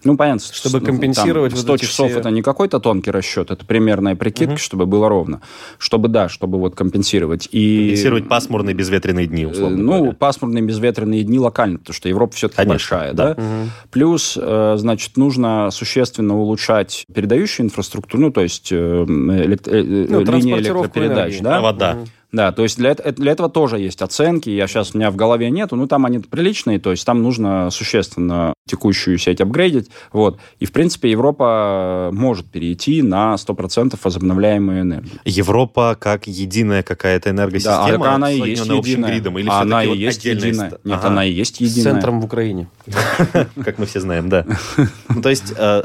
Ну, 0.03 0.17
понятно. 0.17 0.41
Чтобы 0.51 0.79
с- 0.79 0.83
компенсировать 0.83 1.51
там, 1.51 1.57
вот 1.57 1.61
100 1.63 1.75
эти 1.75 1.85
часов 1.85 2.09
все- 2.09 2.19
это 2.21 2.31
не 2.31 2.41
какой-то 2.41 2.79
тонкий 2.79 3.11
расчет, 3.11 3.51
это 3.51 3.63
примерная 3.63 4.15
прикидка, 4.15 4.57
чтобы 4.57 4.87
было 4.87 5.07
ровно. 5.07 5.41
Чтобы, 5.77 6.07
да, 6.07 6.27
чтобы 6.27 6.57
вот 6.57 6.73
компенсировать. 6.73 7.47
И, 7.51 7.77
Компенсировать 7.89 8.27
пасмурные 8.27 8.73
безветренные 8.73 9.27
дни, 9.27 9.43
э, 9.43 9.47
условно 9.47 9.77
Ну, 9.77 9.97
говоря. 9.99 10.11
пасмурные 10.13 10.63
безветренные 10.63 11.21
дни 11.21 11.37
локально, 11.37 11.77
потому 11.77 11.93
что 11.93 12.09
Европа 12.09 12.35
все-таки 12.35 12.57
Конечно, 12.57 12.73
большая, 12.73 13.13
да. 13.13 13.35
да? 13.35 13.43
Плюс, 13.91 14.39
э, 14.41 14.75
значит, 14.79 15.17
нужно 15.17 15.69
существенно 15.69 16.35
улучшать 16.35 17.05
передающую 17.13 17.67
инфраструктуру, 17.67 18.23
ну, 18.23 18.31
то 18.31 18.41
есть 18.41 18.71
э, 18.71 18.75
элект- 19.05 19.67
э, 19.67 19.81
э, 19.81 20.05
Ну, 20.09 20.21
линии 20.21 20.55
электропередач, 20.57 21.33
энергии. 21.33 21.43
да? 21.43 21.51
Провода. 21.51 21.97
Да, 22.31 22.51
то 22.53 22.63
есть 22.63 22.77
для, 22.77 22.93
для 22.95 23.31
этого 23.33 23.50
тоже 23.50 23.77
есть 23.79 24.01
оценки. 24.01 24.50
Я 24.50 24.67
сейчас 24.67 24.93
у 24.93 24.97
меня 24.97 25.11
в 25.11 25.15
голове 25.17 25.50
нету, 25.50 25.75
ну 25.75 25.85
там 25.88 26.05
они 26.05 26.19
приличные, 26.19 26.79
то 26.79 26.91
есть 26.91 27.05
там 27.05 27.21
нужно 27.21 27.69
существенно 27.71 28.53
текущую 28.67 29.17
сеть 29.17 29.41
апгрейдить. 29.41 29.89
Вот. 30.13 30.39
И, 30.59 30.65
в 30.65 30.71
принципе, 30.71 31.11
Европа 31.11 32.09
может 32.13 32.45
перейти 32.45 33.01
на 33.01 33.35
100% 33.35 34.00
возобновляемую 34.01 34.81
энергию. 34.81 35.19
Европа 35.25 35.97
как 36.00 36.27
единая 36.27 36.83
какая-то 36.83 37.25
Да, 37.29 37.35
энергосистема, 37.35 37.85
а 37.85 37.89
так 37.91 38.01
она 38.15 38.31
и 38.31 38.39
есть 38.39 38.65
единая. 38.65 39.11
гридом, 39.11 39.38
или 39.38 39.50
А 39.50 39.61
она 39.61 39.83
и 39.83 39.88
вот 39.88 39.97
есть 39.97 40.23
единая. 40.23 40.69
ста- 40.69 40.79
Нет, 40.85 41.00
Ага. 41.00 41.07
она 41.07 41.25
и 41.25 41.31
есть 41.33 41.57
С 41.57 41.59
единая. 41.59 41.93
центром 41.95 42.21
в 42.21 42.25
Украине. 42.25 42.69
как 43.65 43.77
мы 43.77 43.85
все 43.85 44.00
знаем, 44.00 44.29
да. 44.29 44.45
Ну, 45.09 45.21
то 45.21 45.29
есть... 45.29 45.53
э, 45.57 45.83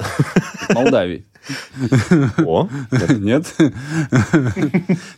Молдавии. 0.73 1.25
О, 2.45 2.69
Нет? 3.19 3.55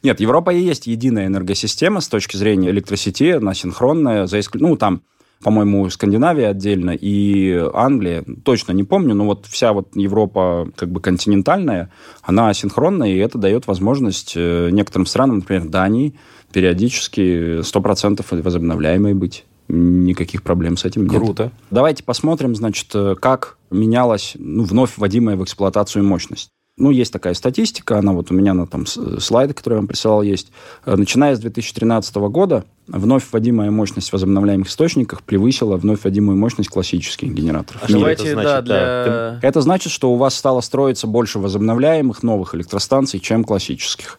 Нет, 0.03 0.21
Европа 0.21 0.51
и 0.51 0.61
есть 0.61 0.87
единая 0.87 1.27
энергосистема 1.27 2.01
с 2.01 2.09
точки 2.09 2.37
зрения 2.37 2.71
электросети, 2.71 3.33
она 3.33 3.55
синхронная, 3.55 4.27
за 4.27 4.39
иск- 4.39 4.59
ну, 4.59 4.77
там, 4.77 5.03
по-моему, 5.43 5.89
Скандинавия 5.89 6.49
отдельно 6.49 6.91
и 6.91 7.53
Англия, 7.73 8.25
точно 8.45 8.73
не 8.73 8.85
помню, 8.85 9.15
но 9.15 9.25
вот 9.25 9.47
вся 9.47 9.73
вот 9.73 9.95
Европа 9.95 10.69
как 10.77 10.91
бы 10.91 11.01
континентальная, 11.01 11.91
она 12.23 12.53
синхронная, 12.55 13.11
и 13.11 13.19
это 13.19 13.39
дает 13.39 13.67
возможность 13.67 14.33
э, 14.37 14.71
некоторым 14.71 15.07
странам, 15.07 15.37
например, 15.39 15.69
Дании, 15.69 16.15
периодически 16.53 17.61
100% 17.61 18.43
возобновляемой 18.43 19.15
быть. 19.15 19.45
Никаких 19.69 20.43
проблем 20.43 20.77
с 20.77 20.85
этим 20.85 21.03
нет. 21.07 21.13
Круто. 21.21 21.53
Давайте 21.71 22.03
посмотрим, 22.03 22.57
значит, 22.57 22.89
э, 22.95 23.15
как 23.21 23.59
менялась 23.71 24.33
ну, 24.39 24.65
вновь 24.65 24.97
вводимая 24.97 25.37
в 25.37 25.45
эксплуатацию 25.45 26.03
мощность. 26.05 26.49
Ну, 26.79 26.91
есть 26.91 27.13
такая 27.13 27.35
статистика, 27.35 27.99
она 27.99 28.13
вот 28.13 28.31
у 28.31 28.35
меня 28.35 28.55
на 28.55 28.65
там 28.67 28.87
с- 28.87 29.19
слайды, 29.21 29.53
которые 29.53 29.79
я 29.79 29.81
вам 29.81 29.89
присылал, 29.89 30.23
есть. 30.23 30.53
Э, 30.87 30.95
Начиная 30.97 31.35
с 31.37 31.41
2013 31.41 32.15
года 32.31 32.65
вновь 32.87 33.25
вводимая 33.31 33.71
мощность 33.71 34.11
возобновляемых 34.13 34.69
источников 34.69 35.23
превысила 35.23 35.77
вновь 35.77 36.03
вводимую 36.05 36.39
мощность 36.39 36.71
классических 36.71 37.31
генераторов. 37.35 37.83
А 37.83 37.87
в 37.87 37.91
давайте- 37.91 38.23
Давайте, 38.23 38.33
значит, 38.35 38.65
да, 38.65 39.39
для... 39.41 39.49
Это 39.49 39.61
значит, 39.61 39.93
что 39.93 40.11
у 40.13 40.17
вас 40.17 40.35
стало 40.35 40.61
строиться 40.63 41.07
больше 41.07 41.41
возобновляемых 41.41 42.23
новых 42.23 42.55
электростанций, 42.55 43.21
чем 43.21 43.45
классических. 43.45 44.19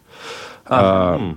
Ага. 0.65 1.15
А, 1.15 1.35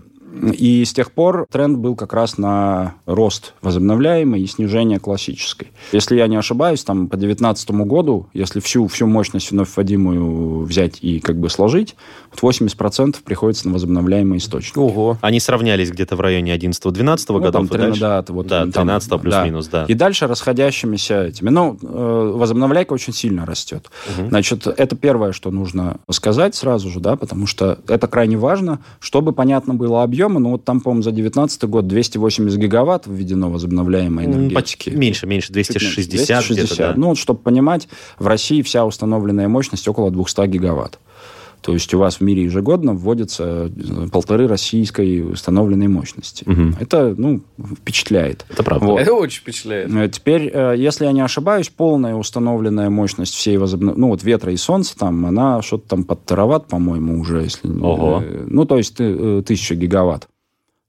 И 0.53 0.85
с 0.85 0.93
тех 0.93 1.13
пор 1.13 1.47
тренд 1.51 1.79
был 1.79 1.95
как 1.95 2.13
раз 2.15 2.39
на 2.39 2.95
рост 3.07 3.55
возобновляемой 3.63 4.41
и 4.41 4.47
снижение 4.47 4.99
классической. 4.99 5.73
Если 5.93 6.17
я 6.17 6.27
не 6.27 6.37
ошибаюсь, 6.37 6.83
там 6.85 7.09
по 7.09 7.17
2019 7.17 7.71
году, 7.87 8.29
если 8.33 8.61
всю, 8.61 8.87
всю 8.89 9.07
мощность 9.07 9.51
вновь 9.51 9.69
вводимую 9.77 10.61
взять 10.65 10.99
и 11.03 11.21
как 11.21 11.39
бы 11.39 11.51
сложить, 11.51 11.97
вот 12.31 12.53
80% 12.55 13.17
приходится 13.25 13.69
на 13.69 13.75
возобновляемые 13.75 14.39
источники. 14.39 14.79
Ого. 14.79 15.19
Они 15.21 15.39
сравнялись 15.41 15.91
где-то 15.91 16.17
в 16.17 16.21
районе 16.21 16.55
11-12 16.55 17.25
Ну, 17.29 17.39
годов. 17.41 17.53
там, 17.53 17.65
и 17.67 17.69
трен- 17.69 17.81
дальше- 17.89 18.01
да, 18.01 18.25
вот, 18.29 18.47
да, 18.47 18.61
там, 18.63 18.73
13 18.73 19.11
да. 19.11 19.19
плюс-минус, 19.19 19.67
да. 19.69 19.85
И 19.87 19.95
дальше 19.95 20.27
расходящимися 20.27 21.25
этими. 21.25 21.51
Ну, 21.51 21.79
э, 21.83 22.33
возобновляйка 22.37 22.93
очень 22.95 23.13
сильно 23.13 23.45
растет. 23.45 23.91
Значит, 24.29 24.67
это 24.67 24.97
первое, 24.97 25.33
что 25.33 25.51
нужно 25.51 25.99
сказать 26.11 26.55
сразу 26.55 26.89
же, 26.89 27.01
да, 27.01 27.17
потому 27.17 27.47
что 27.47 27.79
это 27.89 28.07
крайне 28.07 28.37
важно, 28.37 28.79
чтобы 29.01 29.33
понятно 29.33 29.75
было 29.75 30.03
объемы. 30.23 30.41
Ну, 30.41 30.51
вот 30.51 30.65
там, 30.65 30.81
по-моему, 30.81 31.03
за 31.03 31.11
2019 31.11 31.65
год 31.65 31.87
280 31.87 32.59
гигаватт 32.59 33.07
введено 33.07 33.51
возобновляемой 33.51 34.27
энергетики. 34.27 34.91
Меньше, 34.91 35.27
меньше, 35.27 35.49
Чуть 35.49 35.57
меньше, 35.57 36.09
260 36.09 36.51
где-то, 36.51 36.77
да. 36.77 36.93
Ну, 36.97 37.09
вот, 37.09 37.19
чтобы 37.19 37.41
понимать, 37.41 37.89
в 38.19 38.27
России 38.27 38.63
вся 38.63 38.85
установленная 38.85 39.49
мощность 39.49 39.87
около 39.89 40.11
200 40.11 40.47
гигаватт. 40.47 40.99
То 41.63 41.73
есть 41.73 41.95
у 41.95 41.99
вас 41.99 42.17
в 42.17 42.21
мире 42.21 42.43
ежегодно 42.43 42.93
вводится 42.93 43.71
э, 43.75 44.09
полторы 44.11 44.49
российской 44.49 45.23
установленной 45.23 45.87
мощности. 45.87 46.43
Мгм. 46.45 46.77
Это, 46.81 47.15
ну, 47.17 47.41
впечатляет. 47.79 48.45
Это 48.51 48.65
правда. 48.65 48.87
Вот. 48.87 49.01
Это 49.01 49.15
очень 49.15 49.41
впечатляет. 49.41 49.91
Э, 49.95 50.09
Теперь, 50.09 50.51
э, 50.53 50.75
если 50.77 51.05
я 51.05 51.13
не 51.13 51.21
ошибаюсь, 51.21 51.69
полная 51.69 52.17
установленная 52.17 52.91
мощность 52.91 53.35
всей 53.35 53.57
возобнов... 53.59 53.97
ну 53.97 54.09
вот 54.09 54.25
ветра 54.25 54.53
и 54.53 54.57
солнца 54.57 54.99
там, 54.99 55.25
она 55.25 55.63
что-то 55.63 55.89
там 55.89 56.05
под 56.05 56.27
тераватт, 56.27 56.67
по-моему, 56.67 57.21
уже, 57.21 57.43
если 57.43 57.69
Ого. 57.69 58.23
ну 58.49 58.65
то 58.65 58.77
есть 58.77 58.97
э, 58.99 59.43
тысяча 59.47 59.77
гигаватт, 59.77 60.29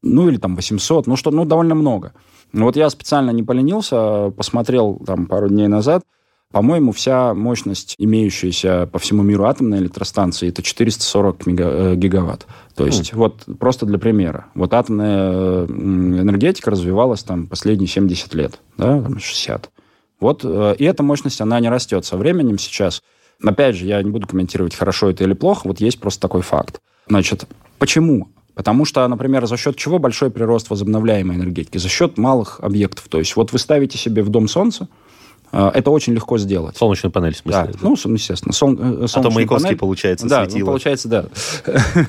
ну 0.01 0.27
или 0.27 0.37
там 0.37 0.55
800, 0.55 1.05
ну 1.05 1.15
что, 1.15 1.29
ну 1.29 1.45
довольно 1.45 1.75
много. 1.75 2.13
Ну, 2.51 2.65
Вот 2.65 2.75
я 2.75 2.89
специально 2.89 3.31
не 3.31 3.43
поленился, 3.43 4.31
посмотрел 4.35 5.01
там 5.05 5.25
пару 5.27 5.49
дней 5.49 5.67
назад, 5.67 6.03
по-моему, 6.53 6.91
вся 6.91 7.33
мощность, 7.33 7.95
имеющаяся 7.97 8.87
по 8.91 8.99
всему 8.99 9.23
миру 9.23 9.45
атомной 9.45 9.79
электростанции, 9.79 10.49
это 10.49 10.61
440 10.61 11.47
мега- 11.47 11.93
э, 11.93 11.95
гигаватт. 11.95 12.45
То 12.75 12.85
есть, 12.85 13.11
вот 13.13 13.43
просто 13.59 13.87
для 13.87 13.97
примера. 13.97 14.45
Вот 14.53 14.71
атомная 14.75 15.65
энергетика 15.65 16.69
развивалась 16.69 17.23
там 17.23 17.47
последние 17.47 17.87
70 17.87 18.35
лет, 18.35 18.59
да, 18.77 19.01
там 19.01 19.17
60. 19.17 19.71
Вот, 20.19 20.41
э, 20.43 20.75
и 20.77 20.83
эта 20.83 21.01
мощность, 21.01 21.41
она 21.41 21.59
не 21.59 21.69
растет 21.69 22.05
со 22.05 22.17
временем 22.17 22.59
сейчас. 22.59 23.01
Опять 23.43 23.75
же, 23.75 23.87
я 23.87 24.03
не 24.03 24.11
буду 24.11 24.27
комментировать, 24.27 24.75
хорошо 24.75 25.09
это 25.09 25.23
или 25.23 25.33
плохо, 25.33 25.61
вот 25.67 25.81
есть 25.81 25.99
просто 25.99 26.21
такой 26.21 26.43
факт. 26.43 26.81
Значит, 27.07 27.45
почему? 27.79 28.27
Потому 28.53 28.85
что, 28.85 29.07
например, 29.07 29.47
за 29.47 29.57
счет 29.57 29.75
чего 29.75 29.97
большой 29.97 30.29
прирост 30.29 30.69
возобновляемой 30.69 31.35
энергетики? 31.35 31.79
За 31.79 31.89
счет 31.89 32.19
малых 32.19 32.59
объектов. 32.59 33.07
То 33.09 33.17
есть 33.17 33.35
вот 33.35 33.51
вы 33.51 33.57
ставите 33.57 33.97
себе 33.97 34.21
в 34.21 34.29
дом 34.29 34.47
солнце, 34.47 34.87
это 35.53 35.91
очень 35.91 36.13
легко 36.13 36.37
сделать. 36.37 36.75
Солнечную 36.77 37.11
панель, 37.11 37.33
в 37.33 37.37
смысле. 37.37 37.69
Да, 37.71 37.79
ну, 37.81 37.95
с- 37.95 38.05
естественно. 38.05 38.53
Сол, 38.53 38.73
э, 38.73 39.05
а 39.13 39.21
то 39.21 39.29
Маяковский, 39.31 39.67
панель. 39.69 39.77
получается, 39.77 40.27
Да, 40.27 40.43
ну, 40.43 40.49
светило. 40.49 40.65
получается, 40.67 41.07
да. 41.07 41.25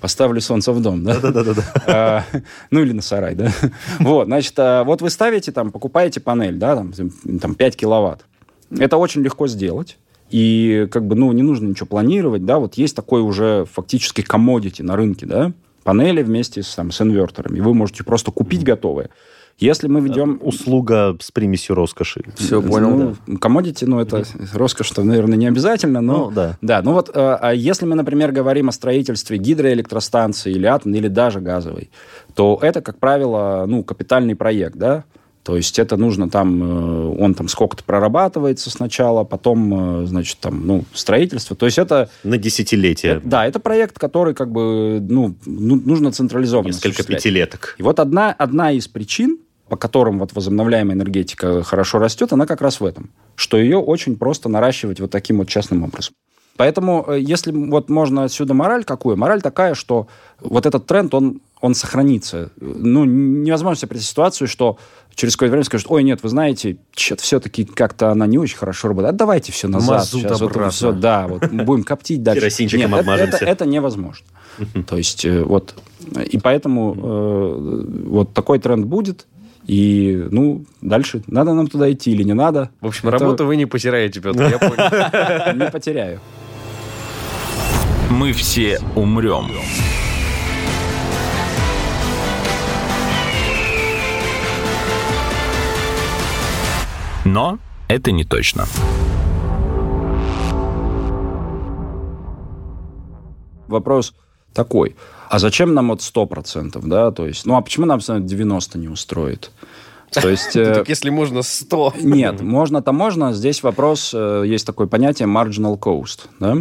Поставлю 0.00 0.40
солнце 0.40 0.72
в 0.72 0.80
дом, 0.80 1.04
да? 1.04 1.18
Да-да-да. 1.20 1.62
А, 1.86 2.24
Ну, 2.70 2.80
или 2.80 2.92
на 2.92 3.02
сарай, 3.02 3.34
да? 3.34 3.52
Вот, 3.98 4.26
значит, 4.26 4.54
а, 4.58 4.82
вот 4.84 5.02
вы 5.02 5.10
ставите, 5.10 5.52
там, 5.52 5.70
покупаете 5.70 6.20
панель, 6.20 6.56
да, 6.56 6.74
там, 6.76 6.92
там 7.40 7.54
5 7.54 7.76
киловатт. 7.76 8.24
Это 8.70 8.96
очень 8.96 9.20
легко 9.22 9.46
сделать. 9.46 9.98
И, 10.30 10.86
как 10.90 11.06
бы, 11.06 11.16
ну, 11.16 11.30
не 11.32 11.42
нужно 11.42 11.66
ничего 11.68 11.86
планировать, 11.86 12.44
да, 12.46 12.58
вот 12.58 12.74
есть 12.74 12.94
такой 12.96 13.20
уже 13.20 13.66
фактически 13.70 14.22
комодити 14.22 14.80
на 14.80 14.96
рынке, 14.96 15.26
да, 15.26 15.52
панели 15.82 16.22
вместе 16.22 16.62
с, 16.62 16.74
там, 16.74 16.92
с 16.92 17.00
инверторами. 17.02 17.60
Вы 17.60 17.74
можете 17.74 18.04
просто 18.04 18.30
купить 18.30 18.62
готовые. 18.64 19.10
Если 19.60 19.88
мы 19.88 20.00
ведем... 20.00 20.40
Услуга 20.42 21.16
с 21.20 21.30
примесью 21.30 21.76
роскоши. 21.76 22.24
Все, 22.36 22.62
понял. 22.62 23.14
Ну, 23.26 23.38
комодити, 23.38 23.84
ну, 23.84 24.00
это 24.00 24.24
роскошь-то, 24.54 25.02
наверное, 25.02 25.36
не 25.36 25.46
обязательно, 25.46 26.00
но... 26.00 26.26
Ну, 26.26 26.30
да. 26.30 26.58
Да, 26.62 26.82
ну 26.82 26.94
вот, 26.94 27.10
э, 27.10 27.12
а 27.14 27.52
если 27.52 27.84
мы, 27.84 27.94
например, 27.94 28.32
говорим 28.32 28.70
о 28.70 28.72
строительстве 28.72 29.36
гидроэлектростанции 29.36 30.52
или 30.52 30.66
атомной, 30.66 30.98
или 30.98 31.08
даже 31.08 31.40
газовой, 31.40 31.90
то 32.34 32.58
это, 32.62 32.80
как 32.80 32.98
правило, 32.98 33.66
ну, 33.68 33.84
капитальный 33.84 34.34
проект, 34.34 34.76
да? 34.76 35.04
То 35.42 35.56
есть 35.56 35.78
это 35.78 35.96
нужно 35.96 36.28
там, 36.28 36.62
э, 36.62 37.16
он 37.18 37.34
там 37.34 37.48
сколько-то 37.48 37.84
прорабатывается 37.84 38.70
сначала, 38.70 39.24
потом, 39.24 40.02
э, 40.02 40.06
значит, 40.06 40.38
там, 40.38 40.66
ну, 40.66 40.84
строительство. 40.94 41.56
То 41.56 41.66
есть 41.66 41.78
это, 41.78 42.10
На 42.24 42.36
десятилетие. 42.38 43.20
да, 43.24 43.46
это 43.46 43.58
проект, 43.58 43.98
который 43.98 44.34
как 44.34 44.50
бы, 44.52 45.00
ну, 45.00 45.34
ну, 45.44 45.76
нужно 45.76 46.12
централизованно 46.12 46.68
Несколько 46.68 46.88
осуществлять. 46.88 47.22
пятилеток. 47.22 47.74
И 47.78 47.82
вот 47.82 48.00
одна, 48.00 48.32
одна 48.32 48.72
из 48.72 48.88
причин, 48.88 49.38
по 49.70 49.76
которым 49.76 50.18
вот 50.18 50.34
возобновляемая 50.34 50.96
энергетика 50.96 51.62
хорошо 51.62 51.98
растет, 51.98 52.32
она 52.32 52.44
как 52.44 52.60
раз 52.60 52.80
в 52.80 52.84
этом, 52.84 53.10
что 53.36 53.56
ее 53.56 53.78
очень 53.78 54.16
просто 54.16 54.48
наращивать 54.48 55.00
вот 55.00 55.10
таким 55.10 55.38
вот 55.38 55.48
частным 55.48 55.84
образом. 55.84 56.14
Поэтому, 56.56 57.06
э, 57.08 57.20
если 57.20 57.52
вот 57.52 57.88
можно 57.88 58.24
отсюда 58.24 58.52
мораль 58.52 58.84
какую? 58.84 59.16
Мораль 59.16 59.40
такая, 59.40 59.74
что 59.74 60.08
вот 60.40 60.66
этот 60.66 60.86
тренд, 60.86 61.14
он, 61.14 61.40
он 61.60 61.74
сохранится. 61.74 62.50
Ну, 62.60 63.04
невозможно 63.04 63.78
себе 63.78 63.88
представить 63.88 64.10
ситуацию, 64.10 64.48
что 64.48 64.76
через 65.14 65.36
какое-то 65.36 65.52
время 65.52 65.64
скажут, 65.64 65.86
ой, 65.88 66.02
нет, 66.02 66.22
вы 66.22 66.28
знаете, 66.28 66.76
что-то 66.94 67.22
все-таки 67.22 67.64
как-то 67.64 68.10
она 68.10 68.26
не 68.26 68.38
очень 68.38 68.58
хорошо 68.58 68.88
работает. 68.88 69.14
Отдавайте 69.14 69.52
все 69.52 69.68
назад. 69.68 69.98
Мазут 70.00 70.22
Сейчас 70.22 70.40
вот 70.40 70.50
обратно. 70.50 70.70
всё, 70.72 70.92
да, 70.92 71.28
вот 71.28 71.48
будем 71.50 71.84
коптить 71.84 72.22
дальше. 72.22 72.40
Керосинчиком 72.40 72.90
Нет, 72.90 73.00
обмажемся. 73.00 73.36
это, 73.36 73.44
это 73.46 73.66
невозможно. 73.66 74.26
То 74.86 74.96
есть 74.96 75.24
э, 75.24 75.42
вот, 75.42 75.76
и 76.30 76.38
поэтому 76.38 76.94
э, 76.94 78.06
вот 78.08 78.34
такой 78.34 78.58
тренд 78.58 78.84
будет, 78.84 79.26
и, 79.70 80.26
ну, 80.32 80.64
дальше, 80.82 81.22
надо 81.28 81.54
нам 81.54 81.68
туда 81.68 81.92
идти 81.92 82.10
или 82.10 82.24
не 82.24 82.34
надо. 82.34 82.70
В 82.80 82.88
общем, 82.88 83.08
это... 83.08 83.18
работу 83.18 83.46
вы 83.46 83.54
не 83.54 83.66
потеряете, 83.66 84.20
Петр, 84.20 84.42
я 84.42 84.58
понял. 84.58 84.74
Не 85.64 85.70
потеряю. 85.70 86.18
Мы 88.10 88.32
все 88.32 88.80
умрем. 88.96 89.46
Но 97.24 97.60
это 97.86 98.10
не 98.10 98.24
точно. 98.24 98.66
Вопрос 103.68 104.14
такой. 104.52 104.96
А 105.30 105.38
зачем 105.38 105.74
нам 105.74 105.90
вот 105.90 106.00
100%, 106.00 106.80
да? 106.86 107.12
То 107.12 107.24
есть, 107.24 107.46
ну, 107.46 107.54
а 107.54 107.60
почему 107.60 107.86
нам 107.86 108.00
90 108.00 108.78
не 108.78 108.88
устроит? 108.88 109.52
То 110.10 110.28
есть... 110.28 110.56
Э, 110.56 110.74
Так 110.74 110.88
если 110.88 111.08
можно 111.10 111.42
100. 111.42 111.94
Нет, 112.02 112.40
можно-то 112.40 112.90
можно. 112.90 113.32
Здесь 113.32 113.62
вопрос, 113.62 114.10
э, 114.12 114.42
есть 114.44 114.66
такое 114.66 114.88
понятие 114.88 115.28
marginal 115.28 115.78
cost, 115.78 116.22
да? 116.40 116.56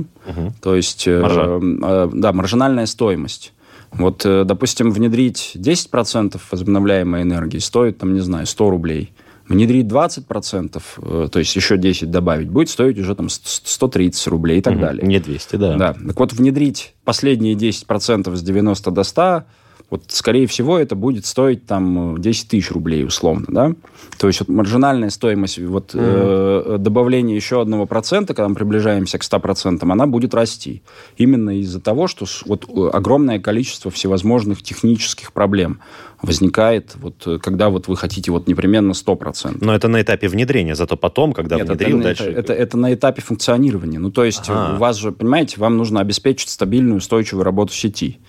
То 0.61 0.75
есть, 0.75 1.07
э, 1.07 1.19
Маржа. 1.19 2.09
да, 2.13 2.31
маржинальная 2.31 2.85
стоимость. 2.85 3.53
Вот, 3.91 4.21
допустим, 4.23 4.91
внедрить 4.91 5.53
10% 5.55 6.39
возобновляемой 6.51 7.23
энергии 7.23 7.57
стоит, 7.57 7.97
там, 7.97 8.13
не 8.13 8.19
знаю, 8.19 8.45
100 8.45 8.69
рублей. 8.69 9.11
Внедрить 9.49 9.87
20%, 9.87 10.81
э, 11.01 11.27
то 11.31 11.39
есть 11.39 11.55
еще 11.55 11.77
10 11.77 12.11
добавить, 12.11 12.49
будет 12.49 12.69
стоить 12.69 12.99
уже 12.99 13.15
там 13.15 13.29
130 13.29 14.27
рублей 14.27 14.59
и 14.59 14.61
так 14.61 14.73
Мгм. 14.73 14.81
далее. 14.81 15.07
Не 15.07 15.19
200, 15.19 15.55
да. 15.55 15.75
Да. 15.75 15.93
Так 15.93 16.19
вот, 16.19 16.33
внедрить 16.33 16.93
последние 17.03 17.55
10% 17.55 18.35
с 18.37 18.41
90 18.43 18.91
до 18.91 19.03
100, 19.03 19.43
вот, 19.89 20.03
скорее 20.09 20.45
всего, 20.47 20.77
это 20.77 20.95
будет 20.95 21.25
стоить 21.25 21.65
там 21.65 22.15
э, 22.15 22.19
10 22.19 22.47
тысяч 22.49 22.71
рублей 22.71 23.03
условно, 23.05 23.45
да? 23.47 23.73
То 24.17 24.27
есть 24.27 24.39
вот 24.41 24.49
маржинальная 24.49 25.09
стоимость 25.09 25.57
вот, 25.59 25.91
э, 25.93 26.77
добавления 26.79 27.35
еще 27.35 27.61
одного 27.61 27.85
процента, 27.85 28.33
когда 28.33 28.49
мы 28.49 28.55
приближаемся 28.55 29.17
к 29.17 29.23
100%, 29.23 29.79
она 29.81 30.05
будет 30.07 30.33
расти. 30.33 30.83
Именно 31.17 31.59
из-за 31.59 31.79
того, 31.79 32.07
что 32.07 32.25
вот 32.45 32.65
э, 32.69 32.89
огромное 32.93 33.39
количество 33.39 33.89
всевозможных 33.89 34.61
технических 34.61 35.33
проблем 35.33 35.79
возникает, 36.21 36.95
вот, 36.95 37.23
э, 37.25 37.39
когда 37.39 37.69
вот 37.69 37.87
вы 37.87 37.95
хотите 37.97 38.31
вот 38.31 38.47
непременно 38.47 38.91
100%. 38.91 39.57
Но 39.61 39.73
это 39.73 39.87
на 39.87 40.01
этапе 40.01 40.27
внедрения, 40.27 40.75
зато 40.75 40.97
потом, 40.97 41.33
когда 41.33 41.55
Нет, 41.55 41.67
внедрил, 41.67 41.97
это, 41.99 42.03
дальше... 42.03 42.23
это, 42.25 42.39
это- 42.39 42.53
это 42.53 42.77
на 42.77 42.93
этапе 42.93 43.21
функционирования. 43.21 43.97
Ну, 43.99 44.11
то 44.11 44.23
есть 44.23 44.49
Ага. 44.49 44.75
у 44.75 44.77
вас 44.77 44.97
же, 44.97 45.11
понимаете, 45.11 45.59
вам 45.59 45.77
нужно 45.77 46.01
обеспечить 46.01 46.49
стабильную, 46.49 46.97
устойчивую 46.97 47.43
работу 47.43 47.73
сети. 47.73 48.19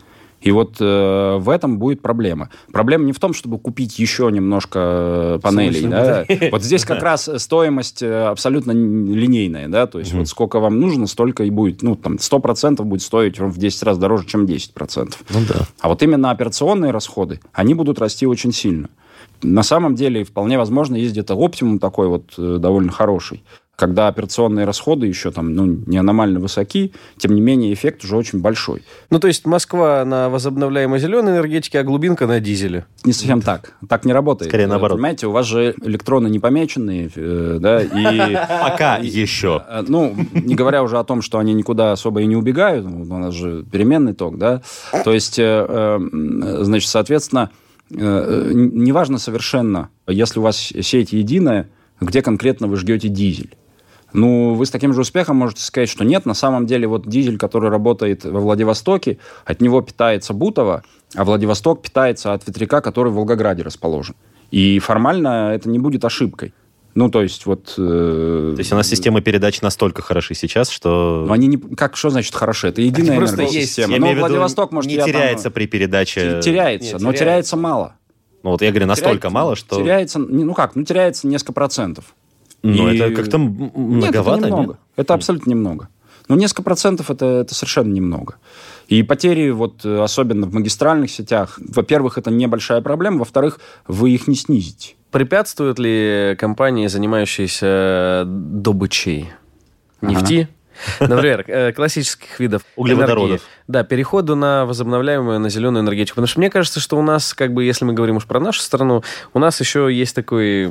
И 0.40 0.50
вот 0.52 0.76
э, 0.80 1.36
в 1.38 1.48
этом 1.50 1.78
будет 1.78 2.00
проблема. 2.02 2.48
Проблема 2.72 3.04
не 3.04 3.12
в 3.12 3.18
том, 3.18 3.34
чтобы 3.34 3.58
купить 3.58 3.98
еще 3.98 4.30
немножко 4.30 4.78
э, 5.36 5.38
панелей. 5.42 5.86
Да? 5.86 6.24
Вот 6.50 6.62
здесь 6.62 6.84
как 6.84 7.02
раз 7.02 7.28
стоимость 7.36 8.02
э, 8.02 8.24
абсолютно 8.24 8.72
линейная. 8.72 9.68
Да? 9.68 9.86
То 9.86 9.98
есть 9.98 10.12
вот 10.12 10.28
сколько 10.28 10.60
вам 10.60 10.80
нужно, 10.80 11.06
столько 11.06 11.44
и 11.44 11.50
будет. 11.50 11.82
Ну, 11.82 11.96
там 11.96 12.16
100% 12.16 12.82
будет 12.84 13.02
стоить 13.02 13.38
в 13.38 13.58
10 13.58 13.82
раз 13.82 13.98
дороже, 13.98 14.26
чем 14.26 14.44
10%. 14.44 15.14
Ну 15.30 15.40
да. 15.48 15.66
А 15.80 15.88
вот 15.88 16.02
именно 16.02 16.30
операционные 16.30 16.90
расходы, 16.90 17.40
они 17.52 17.74
будут 17.74 17.98
расти 17.98 18.26
очень 18.26 18.52
сильно. 18.52 18.88
На 19.42 19.62
самом 19.62 19.94
деле, 19.94 20.24
вполне 20.24 20.58
возможно, 20.58 20.96
есть 20.96 21.12
где-то 21.12 21.34
оптимум 21.34 21.78
такой 21.78 22.08
вот 22.08 22.34
э, 22.36 22.58
довольно 22.58 22.92
хороший, 22.92 23.42
когда 23.80 24.08
операционные 24.08 24.66
расходы 24.66 25.06
еще 25.06 25.30
там, 25.30 25.54
ну, 25.54 25.64
не 25.64 25.96
аномально 25.96 26.38
высоки, 26.38 26.92
тем 27.16 27.34
не 27.34 27.40
менее 27.40 27.72
эффект 27.72 28.04
уже 28.04 28.14
очень 28.14 28.40
большой. 28.40 28.82
Ну, 29.08 29.18
то 29.18 29.26
есть 29.26 29.46
Москва 29.46 30.04
на 30.04 30.28
возобновляемой 30.28 31.00
зеленой 31.00 31.32
энергетике, 31.32 31.80
а 31.80 31.82
глубинка 31.82 32.26
на 32.26 32.40
дизеле. 32.40 32.84
Не 33.04 33.14
совсем 33.14 33.40
так. 33.40 33.72
Так 33.88 34.04
не 34.04 34.12
работает. 34.12 34.50
Скорее 34.50 34.66
наоборот. 34.66 34.98
Понимаете, 34.98 35.28
у 35.28 35.30
вас 35.30 35.46
же 35.46 35.74
электроны 35.82 36.28
не 36.28 36.38
помеченные, 36.38 37.10
э, 37.16 37.56
да, 37.58 37.80
и... 37.82 38.34
Пока 38.62 38.98
еще. 38.98 39.62
Э, 39.66 39.82
Ну, 39.88 40.14
не 40.34 40.54
говоря 40.54 40.82
уже 40.82 40.98
о 40.98 41.04
том, 41.04 41.22
что 41.22 41.38
они 41.38 41.54
никуда 41.54 41.92
особо 41.92 42.20
и 42.20 42.26
не 42.26 42.36
убегают, 42.36 42.84
ну, 42.84 43.00
у 43.00 43.18
нас 43.18 43.32
же 43.32 43.64
переменный 43.72 44.12
ток, 44.12 44.36
да. 44.36 44.60
То 45.04 45.14
есть, 45.14 45.38
э, 45.38 45.66
э, 45.66 46.58
значит, 46.64 46.90
соответственно, 46.90 47.50
э, 47.90 47.96
э, 47.96 48.50
неважно 48.52 49.16
совершенно, 49.16 49.88
если 50.06 50.38
у 50.38 50.42
вас 50.42 50.58
сеть 50.58 51.14
единая, 51.14 51.70
где 51.98 52.20
конкретно 52.22 52.66
вы 52.66 52.76
жгете 52.76 53.08
дизель. 53.08 53.54
Ну, 54.12 54.54
вы 54.54 54.66
с 54.66 54.70
таким 54.70 54.92
же 54.92 55.00
успехом 55.02 55.36
можете 55.36 55.62
сказать, 55.62 55.88
что 55.88 56.04
нет, 56.04 56.26
на 56.26 56.34
самом 56.34 56.66
деле 56.66 56.86
вот 56.86 57.06
дизель, 57.08 57.38
который 57.38 57.70
работает 57.70 58.24
во 58.24 58.40
Владивостоке, 58.40 59.18
от 59.44 59.60
него 59.60 59.80
питается 59.82 60.32
Бутово, 60.34 60.82
а 61.14 61.24
Владивосток 61.24 61.82
питается 61.82 62.32
от 62.32 62.46
ветряка, 62.46 62.80
который 62.80 63.10
в 63.12 63.14
Волгограде 63.16 63.62
расположен. 63.62 64.14
И 64.50 64.78
формально 64.80 65.52
это 65.54 65.68
не 65.68 65.78
будет 65.78 66.04
ошибкой. 66.04 66.52
Ну, 66.96 67.08
то 67.08 67.22
есть 67.22 67.46
вот... 67.46 67.74
э, 67.78 68.52
То 68.56 68.58
есть 68.58 68.72
у 68.72 68.74
нас 68.74 68.88
системы 68.88 69.20
передач 69.20 69.60
настолько 69.60 70.02
хороши 70.02 70.34
сейчас, 70.34 70.68
что... 70.70 71.24
но 71.26 71.32
они 71.32 71.46
не... 71.46 71.56
Как, 71.56 71.96
что 71.96 72.10
значит 72.10 72.34
хороши? 72.34 72.66
Это 72.66 72.80
единая 72.82 73.16
просто 73.16 73.42
энергосистема. 73.42 73.92
Я 73.94 74.00
Но 74.00 74.06
имею 74.06 74.14
в 74.14 74.18
виду, 74.18 74.26
Владивосток, 74.26 74.72
может, 74.72 74.88
не 74.88 74.96
я 74.96 75.02
там- 75.04 75.12
теряется 75.12 75.50
при 75.52 75.66
передаче... 75.66 76.40
Теряется, 76.42 76.94
Нет, 76.94 76.94
но 76.94 76.98
теряется. 77.12 77.18
теряется 77.24 77.56
мало. 77.56 77.94
Ну 78.42 78.50
вот 78.50 78.62
я 78.62 78.70
говорю, 78.70 78.86
настолько 78.86 79.28
Теряется- 79.28 79.30
мало, 79.30 79.54
что... 79.54 79.76
Теряется, 79.76 80.18
не- 80.18 80.42
ну 80.42 80.52
как, 80.54 80.74
ну 80.74 80.82
теряется 80.82 81.28
несколько 81.28 81.52
процентов. 81.52 82.06
Ну 82.62 82.90
И- 82.90 82.96
это 82.98 83.14
как-то 83.14 83.36
м- 83.36 83.56
Нет, 83.58 83.74
многовато, 83.76 84.38
это 84.40 84.46
немного. 84.48 84.72
нет? 84.72 84.80
Это 84.96 85.14
абсолютно 85.14 85.50
немного. 85.50 85.88
Но 86.28 86.36
несколько 86.36 86.62
процентов 86.62 87.10
это, 87.10 87.26
это 87.26 87.54
совершенно 87.54 87.92
немного. 87.92 88.36
И 88.86 89.02
потери, 89.02 89.50
вот, 89.50 89.84
э, 89.84 90.00
особенно 90.02 90.46
в 90.46 90.54
магистральных 90.54 91.10
сетях, 91.10 91.58
во-первых, 91.58 92.18
это 92.18 92.30
небольшая 92.30 92.80
проблема, 92.82 93.18
во-вторых, 93.20 93.58
вы 93.88 94.10
их 94.10 94.28
не 94.28 94.34
снизите. 94.36 94.94
Препятствуют 95.10 95.78
ли 95.80 96.36
компании, 96.38 96.86
занимающиеся 96.86 98.24
добычей 98.26 99.30
нефти, 100.02 100.48
например, 101.00 101.44
э, 101.48 101.72
классических 101.72 102.38
видов 102.38 102.62
Углеводородов. 102.76 103.28
энергии, 103.30 103.44
да, 103.68 103.82
переходу 103.84 104.36
на 104.36 104.66
возобновляемую, 104.66 105.40
на 105.40 105.48
зеленую 105.48 105.82
энергетику? 105.82 106.14
Потому 106.16 106.26
что 106.28 106.38
мне 106.40 106.50
кажется, 106.50 106.78
что 106.80 106.96
у 106.98 107.02
нас, 107.02 107.34
как 107.34 107.52
бы, 107.52 107.64
если 107.64 107.84
мы 107.84 107.92
говорим 107.92 108.16
уж 108.16 108.26
про 108.26 108.38
нашу 108.40 108.60
страну, 108.60 109.02
у 109.34 109.38
нас 109.38 109.58
еще 109.60 109.88
есть 109.92 110.14
такой 110.14 110.70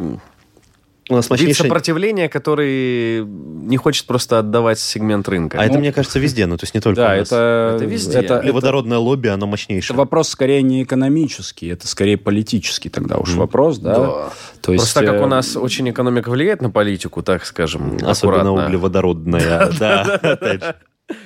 У 1.09 1.15
нас 1.15 1.29
вид 1.31 1.57
сопротивления, 1.57 2.29
который 2.29 3.25
не 3.25 3.77
хочет 3.77 4.05
просто 4.05 4.39
отдавать 4.39 4.79
сегмент 4.79 5.27
рынка. 5.27 5.57
А 5.59 5.63
это, 5.65 5.73
Ну, 5.73 5.79
мне 5.79 5.91
кажется, 5.91 6.19
везде, 6.19 6.45
ну 6.45 6.55
то 6.57 6.63
есть 6.65 6.73
не 6.75 6.81
только 6.81 7.01
Да, 7.01 7.13
у 7.13 7.17
нас. 7.17 7.27
это, 7.27 7.73
Это 7.77 7.85
везде. 7.85 8.11
Это, 8.19 8.25
это- 8.35 8.39
Углеводородное 8.39 8.97
лобби, 8.99 9.27
оно 9.27 9.37
это 9.37 9.45
мощнейшее. 9.47 9.97
вопрос 9.97 10.29
скорее 10.29 10.61
не 10.61 10.83
экономический, 10.83 11.67
это 11.69 11.87
скорее 11.87 12.17
политический 12.17 12.89
тогда 12.89 13.17
уж 13.17 13.33
вопрос, 13.33 13.79
да. 13.79 13.95
Да. 13.99 14.29
То 14.61 14.73
есть, 14.73 14.83
Просто 14.85 15.05
как 15.05 15.15
э, 15.21 15.23
у 15.23 15.27
нас 15.27 15.57
очень 15.57 15.89
экономика 15.89 16.29
влияет 16.29 16.61
на 16.61 16.69
политику, 16.69 17.23
так 17.23 17.45
скажем, 17.45 17.97
Особенно 18.03 18.41
аккуратно. 18.41 18.65
углеводородная, 18.65 19.71
да, 19.79 20.01
опять 20.21 20.63
же. 20.63 20.75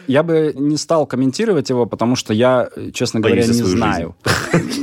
Я 0.07 0.23
бы 0.23 0.53
не 0.55 0.77
стал 0.77 1.05
комментировать 1.05 1.69
его, 1.69 1.85
потому 1.85 2.15
что 2.15 2.33
я, 2.33 2.69
э, 2.75 2.91
честно 2.91 3.19
говоря, 3.19 3.45
не 3.45 3.51
свою 3.53 4.15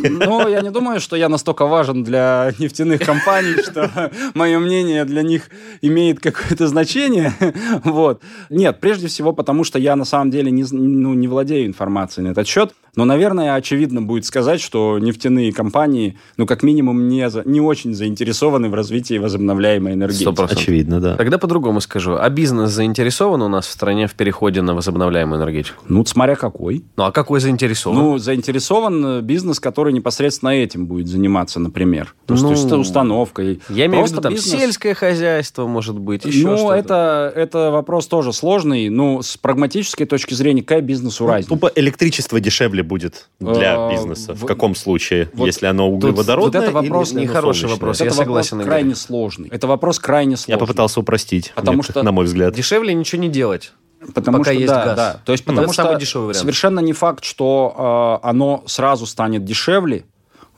Но 0.05 0.49
я 0.49 0.61
не 0.61 0.71
думаю, 0.71 1.01
что 1.01 1.17
я 1.17 1.29
настолько 1.29 1.67
важен 1.67 2.05
для 2.05 2.53
нефтяных 2.59 3.01
компаний, 3.01 3.63
что 3.63 4.11
мое 4.35 4.59
мнение 4.59 5.05
для 5.05 5.23
них 5.23 5.51
имеет 5.83 6.21
какое-то 6.21 6.67
значение. 6.69 7.33
Вот. 7.85 8.23
Нет, 8.51 8.81
прежде 8.81 9.09
всего 9.09 9.33
потому, 9.33 9.65
что 9.65 9.79
я 9.79 9.97
на 9.97 10.05
самом 10.05 10.31
деле 10.31 10.51
не, 10.51 10.65
ну, 10.71 11.15
не 11.15 11.29
владею 11.29 11.67
информацией 11.67 12.27
на 12.27 12.33
этот 12.33 12.47
счет. 12.47 12.73
Но, 12.97 13.05
наверное, 13.05 13.55
очевидно 13.55 14.03
будет 14.03 14.25
сказать, 14.25 14.61
что 14.61 14.99
нефтяные 14.99 15.53
компании, 15.53 16.19
ну, 16.37 16.47
как 16.47 16.63
минимум, 16.63 17.09
не, 17.09 17.29
за- 17.31 17.43
не 17.45 17.61
очень 17.61 17.95
заинтересованы 17.95 18.69
в 18.69 18.75
развитии 18.75 19.19
возобновляемой 19.19 19.95
энергетики. 19.95 20.23
Сто 20.23 20.33
процентов. 20.33 20.63
Очевидно, 20.63 21.01
да. 21.01 21.17
Тогда 21.17 21.39
по-другому 21.39 21.81
скажу. 21.81 22.17
А 22.19 22.29
бизнес 22.31 22.71
заинтересован 22.71 23.43
у 23.43 23.49
нас 23.49 23.67
в 23.67 23.71
стране 23.71 24.07
в 24.07 24.15
переходе 24.15 24.63
на 24.63 24.75
возобновляемую 24.75 25.39
энергетику? 25.41 25.83
Ну, 25.89 26.05
смотря 26.05 26.37
какой. 26.37 26.85
Ну, 26.97 27.05
а 27.05 27.13
какой 27.13 27.41
заинтересован? 27.41 27.97
Ну, 27.99 28.19
заинтересован 28.19 29.23
бизнес, 29.23 29.61
который 29.61 29.93
непосредственно 29.93 30.51
этим 30.51 30.87
будет 30.87 31.07
заниматься, 31.09 31.61
например. 31.61 32.15
То 32.27 32.35
Ну, 32.35 32.41
то 32.43 32.51
есть 32.51 32.71
установкой. 32.73 33.61
Я 33.69 33.87
имею 33.87 34.05
в 34.05 34.11
виду 34.11 34.21
там 34.21 34.33
бизнес- 34.35 34.61
сельское 34.61 34.95
хозяйство, 34.95 35.67
может 35.67 35.99
быть, 35.99 36.25
еще 36.25 36.49
ну, 36.49 36.57
что-то. 36.57 36.75
это, 36.75 37.33
это 37.37 37.71
вопрос 37.71 38.07
тоже 38.07 38.33
сложный. 38.33 38.89
Ну, 38.89 39.23
с 39.23 39.37
прагматической 39.37 40.07
точки 40.07 40.35
зрения, 40.35 40.63
какая 40.63 40.81
бизнесу 40.81 41.25
Ну, 41.25 41.31
разница? 41.31 41.49
Тупо 41.51 41.71
электричество 41.75 42.41
дешевле 42.41 42.80
будет 42.83 43.29
для 43.41 43.75
А, 43.87 43.91
бизнеса. 43.91 44.35
В 44.35 44.43
в- 44.43 44.47
каком 44.47 44.75
случае? 44.75 45.29
вот 45.35 45.47
Если 45.47 45.67
оно 45.67 45.91
вот 45.91 45.97
углеводородное 46.05 46.63
это 46.63 46.73
вопрос- 46.73 47.13
или 47.13 47.21
нехороший 47.23 47.69
вопрос. 47.69 47.97
это 47.97 48.05
я 48.05 48.11
вопрос 48.11 48.25
согласен, 48.27 48.57
Игорь. 48.61 48.67
крайне 48.69 48.95
сложный. 48.95 49.49
Это 49.49 49.67
вопрос 49.67 49.99
крайне 49.99 50.37
сложный. 50.37 50.53
Я 50.55 50.59
попытался 50.59 51.01
упростить, 51.01 51.53
Потому 51.55 51.79
мне- 51.79 51.83
что- 51.85 52.03
на 52.03 52.13
мой 52.13 52.25
взгляд. 52.25 52.55
Дешевле 52.55 52.95
ничего 52.95 53.21
не 53.23 53.29
делать. 53.29 53.73
Потому 54.15 54.39
пока 54.39 54.53
что, 54.53 54.61
есть 54.61 54.73
да, 54.73 54.85
газ. 54.87 54.97
да. 54.97 55.21
То 55.27 55.33
есть, 55.33 55.45
потому 55.45 55.65
это 55.67 55.73
что 55.75 55.83
самый 55.83 56.01
дешевый 56.01 56.29
вариант. 56.29 56.41
совершенно 56.41 56.81
не 56.81 56.95
факт, 56.95 57.23
что 57.23 58.19
э, 58.23 58.27
оно 58.27 58.63
сразу 58.67 59.05
станет 59.05 59.45
дешевле. 59.45 60.05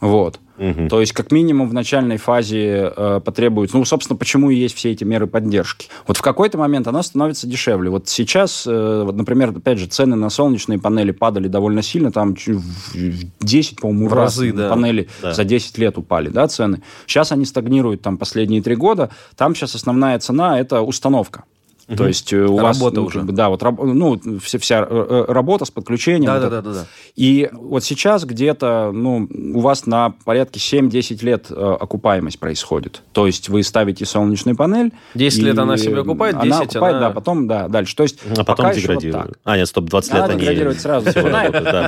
Вот. 0.03 0.41
Мгм. 0.59 0.89
То 0.89 1.01
есть, 1.01 1.13
как 1.13 1.33
минимум, 1.33 1.69
в 1.69 1.75
начальной 1.75 2.19
фазе 2.19 2.93
э, 2.95 3.21
потребуется... 3.25 3.77
Ну, 3.77 3.85
собственно, 3.85 4.17
почему 4.17 4.51
и 4.51 4.57
есть 4.57 4.77
все 4.77 4.91
эти 4.91 5.05
меры 5.05 5.27
поддержки. 5.27 5.89
Вот 6.07 6.17
в 6.17 6.23
какой-то 6.23 6.59
момент 6.59 6.87
она 6.89 7.03
становится 7.03 7.47
дешевле. 7.47 7.89
Вот 7.89 8.09
сейчас, 8.09 8.67
э, 8.67 9.03
вот, 9.05 9.17
например, 9.17 9.51
опять 9.51 9.79
же, 9.79 9.87
цены 9.87 10.17
на 10.17 10.29
солнечные 10.29 10.79
панели 10.79 11.13
падали 11.13 11.49
довольно 11.49 11.83
сильно. 11.83 12.13
Там 12.13 12.35
в 12.35 12.47
в 12.47 13.45
10, 13.45 13.81
по-моему, 13.81 14.09
В 14.09 14.13
раз 14.13 14.37
разы, 14.37 14.53
да. 14.53 14.69
панели 14.69 15.09
Да. 15.23 15.33
за 15.33 15.45
10 15.45 15.79
лет 15.79 15.97
упали, 15.99 16.29
да, 16.29 16.47
цены. 16.49 16.83
Сейчас 17.07 17.33
они 17.33 17.45
стагнируют 17.45 18.03
там 18.03 18.19
последние 18.19 18.61
три 18.61 18.75
года. 18.75 19.11
Там 19.37 19.55
сейчас 19.55 19.75
основная 19.75 20.19
цена– 20.19 20.61
это 20.61 20.83
установка. 20.83 21.45
То 21.87 22.07
есть 22.07 22.33
э, 22.33 22.45
у 22.45 22.57
вас... 22.57 22.79
Работа 22.79 23.01
ну, 23.01 23.07
уже. 23.07 23.19
как 23.19 23.27
бы, 23.27 23.33
Да, 23.33 23.49
вот 23.49 23.63
ну, 23.63 24.21
вся, 24.41 24.59
вся 24.59 24.81
э, 24.81 24.87
э, 24.89 25.25
работа 25.33 25.65
с 25.65 25.71
подключением. 25.71 26.27
Да, 26.27 26.35
вот 26.35 26.43
да, 26.43 26.51
да, 26.51 26.63
да, 26.63 26.73
да. 26.73 26.87
И 27.17 27.49
вот 27.53 27.85
сейчас 27.85 28.25
где-то, 28.25 28.91
ну, 28.93 29.29
у 29.55 29.61
вас 29.61 29.87
на 29.87 30.11
порядке 30.25 30.61
7-10 30.61 31.25
лет 31.25 31.47
э, 31.51 31.55
окупаемость 31.55 32.39
происходит. 32.39 33.03
То 33.13 33.27
есть 33.27 33.49
вы 33.49 33.63
ставите 33.63 34.05
солнечную 34.05 34.57
панель. 34.57 34.93
10 35.15 35.39
и 35.39 35.43
лет 35.43 35.59
она 35.59 35.77
себя 35.77 36.01
окупает, 36.01 36.37
она 36.37 36.61
10 36.61 36.77
окупает, 36.77 36.97
она- 36.97 37.09
да, 37.09 37.15
потом, 37.15 37.49
да, 37.49 37.69
дальше. 37.69 37.97
То 37.97 38.05
есть 38.05 38.21
А 38.37 38.45
потом 38.45 38.67
вот 38.67 38.77
деградирует. 38.77 39.27
так. 39.27 39.39
а, 39.45 39.57
нет, 39.57 39.69
стоп, 39.69 39.87
20 39.87 40.13
лет 40.13 40.23
Она 40.23 40.33
они... 40.33 40.41
деградирует 40.41 40.81
сразу. 40.81 41.11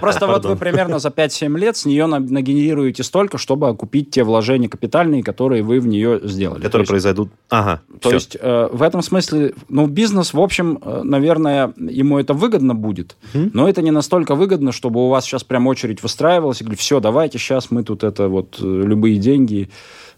Просто 0.01 0.27
вот 0.27 0.45
вы 0.45 0.57
примерно 0.57 0.99
за 0.99 1.09
5-7 1.09 1.57
лет 1.59 1.77
с 1.77 1.85
нее 1.85 2.07
на- 2.07 2.19
нагенерируете 2.19 3.03
столько, 3.03 3.39
чтобы 3.39 3.69
окупить 3.69 4.11
те 4.11 4.25
вложения 4.25 4.69
капитальные, 4.69 5.23
которые 5.23 5.63
вы 5.63 5.81
в 5.81 5.87
нее 5.87 6.21
сделали. 6.25 6.63
Которые 6.63 6.87
произойдут... 6.87 7.31
Ага, 7.51 7.81
то 8.01 8.11
есть 8.11 8.37
в 8.41 8.83
этом 8.83 9.03
смысле, 9.03 9.55
ну, 9.69 9.84
бизнес, 9.87 10.35
в 10.35 10.41
общем, 10.41 10.79
э, 10.81 11.03
наверное, 11.05 11.73
ему 11.77 12.19
это 12.19 12.35
выгодно 12.35 12.75
будет, 12.75 13.17
но 13.53 13.69
это 13.69 13.83
не 13.83 13.91
настолько 13.91 14.35
выгодно, 14.35 14.73
чтобы 14.73 15.05
у 15.05 15.09
вас 15.09 15.25
сейчас 15.25 15.45
прям 15.45 15.67
очередь 15.67 16.03
выстраивалась 16.03 16.61
и 16.61 16.65
говорит, 16.65 16.81
все, 16.81 17.01
давайте 17.01 17.39
сейчас 17.39 17.71
мы 17.71 17.83
тут 17.83 18.05
это 18.05 18.29
вот 18.29 18.59
э, 18.61 18.65
любые 18.65 19.19
деньги. 19.19 19.71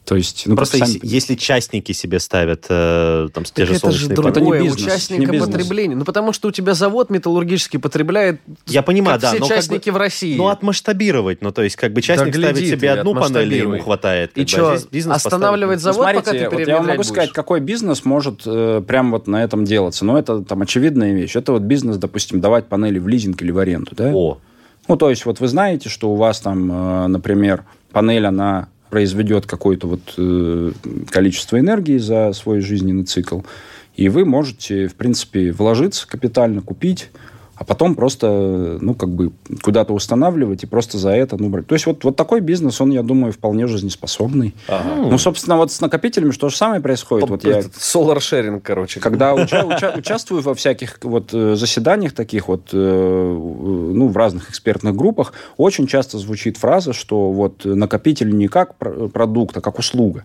То 0.06 0.14
есть, 0.14 0.44
ну, 0.46 0.54
Просто 0.54 0.78
сами 0.78 0.88
если, 0.92 1.06
если 1.06 1.34
частники 1.34 1.90
себе 1.90 2.20
ставят 2.20 2.66
э, 2.68 3.28
там, 3.34 3.42
те 3.42 3.52
Так 3.52 3.66
же 3.66 3.74
это 3.74 3.90
же 3.90 4.06
солнечные 4.06 4.12
Это 4.30 4.40
не 4.40 4.44
другое, 4.44 4.62
бизнес, 4.62 4.82
участника 4.82 5.32
не 5.32 5.38
потребления. 5.40 5.96
Ну, 5.96 6.04
потому 6.04 6.32
что 6.32 6.46
у 6.46 6.52
тебя 6.52 6.74
завод 6.74 7.10
металлургический 7.10 7.80
потребляет 7.80 8.40
Я 8.66 8.82
понимаю, 8.82 9.16
как 9.16 9.22
да, 9.22 9.28
все 9.30 9.38
но 9.40 9.48
как 9.48 9.56
бы- 9.56 9.62
частники 9.62 9.90
в 9.90 9.96
России. 9.96 10.36
Ну, 10.36 10.46
отмасштабировать. 10.46 11.42
Ну, 11.42 11.50
то 11.50 11.62
есть, 11.62 11.74
как 11.74 11.92
бы 11.92 12.02
частник 12.02 12.32
Да 12.34 12.38
ставит 12.52 12.68
себе 12.68 12.92
одну 12.92 13.14
панель, 13.14 13.52
и 13.52 13.58
ему 13.58 13.80
хватает. 13.80 14.30
И 14.36 14.42
а 14.42 14.78
бизнес 14.92 15.16
останавливать 15.16 15.82
поставит- 15.82 15.96
завод, 15.96 16.06
Ну, 16.06 16.20
пока 16.20 16.30
ты 16.30 16.38
смотрите, 16.38 16.56
вот 16.56 16.68
я 16.68 16.76
вам 16.76 16.86
могу 16.86 16.96
будешь? 16.98 17.08
сказать, 17.10 17.32
какой 17.32 17.58
бизнес 17.60 18.04
может 18.04 18.42
э, 18.46 18.82
прям 18.86 19.10
вот 19.10 19.26
на 19.26 19.42
этом 19.42 19.64
делаться. 19.64 20.04
Но 20.04 20.16
это 20.16 20.40
там 20.44 20.62
очевидная 20.62 21.14
вещь. 21.14 21.34
Это 21.34 21.50
вот 21.50 21.62
бизнес, 21.62 21.96
допустим, 21.96 22.40
давать 22.40 22.66
панели 22.68 23.00
в 23.00 23.08
лизинг 23.08 23.42
или 23.42 23.50
в 23.50 23.58
аренду, 23.58 23.90
да? 23.96 24.12
О, 24.14 24.38
Ну, 24.86 24.96
то 24.96 25.10
есть, 25.10 25.26
вот 25.26 25.40
вы 25.40 25.48
знаете, 25.48 25.88
что 25.88 26.10
у 26.10 26.14
вас 26.14 26.38
там, 26.38 26.70
э, 26.70 27.06
например, 27.08 27.64
панель, 27.90 28.24
она 28.24 28.68
произведет 28.90 29.46
какое-то 29.46 29.86
вот 29.86 30.14
э, 30.16 30.72
количество 31.10 31.58
энергии 31.58 31.98
за 31.98 32.32
свой 32.32 32.60
жизненный 32.60 33.04
цикл, 33.04 33.40
и 33.94 34.08
вы 34.08 34.24
можете, 34.24 34.88
в 34.88 34.94
принципе, 34.94 35.52
вложиться 35.52 36.06
капитально, 36.06 36.60
купить, 36.60 37.10
а 37.58 37.64
потом 37.64 37.94
просто, 37.94 38.78
ну, 38.80 38.94
как 38.94 39.08
бы 39.08 39.32
куда-то 39.62 39.94
устанавливать 39.94 40.62
и 40.62 40.66
просто 40.66 40.98
за 40.98 41.10
это, 41.10 41.36
ну, 41.38 41.48
брать. 41.48 41.66
То 41.66 41.74
есть 41.74 41.86
вот, 41.86 42.04
вот 42.04 42.14
такой 42.16 42.40
бизнес, 42.40 42.80
он, 42.80 42.90
я 42.90 43.02
думаю, 43.02 43.32
вполне 43.32 43.66
жизнеспособный. 43.66 44.54
Ну, 45.10 45.16
собственно, 45.18 45.56
вот 45.56 45.72
с 45.72 45.80
накопителями 45.80 46.32
что 46.32 46.48
же 46.50 46.56
самое 46.56 46.80
происходит. 46.82 47.28
Вот 47.30 47.44
я 47.44 47.60
Solar 47.60 48.18
sharing, 48.18 48.60
короче. 48.60 49.00
когда 49.00 49.34
уча- 49.34 49.64
уча- 49.64 49.94
участвую 49.96 50.42
во 50.42 50.54
всяких 50.54 50.98
вот 51.02 51.30
э, 51.32 51.56
заседаниях 51.56 52.12
таких 52.12 52.48
вот, 52.48 52.68
э, 52.72 52.76
ну, 52.76 54.08
в 54.08 54.16
разных 54.16 54.50
экспертных 54.50 54.94
группах, 54.94 55.32
очень 55.56 55.86
часто 55.86 56.18
звучит 56.18 56.58
фраза, 56.58 56.92
что 56.92 57.30
вот 57.32 57.64
накопитель 57.64 58.36
не 58.36 58.48
как 58.48 58.74
про- 58.74 59.08
продукт, 59.08 59.56
а 59.56 59.60
как 59.60 59.78
услуга. 59.78 60.24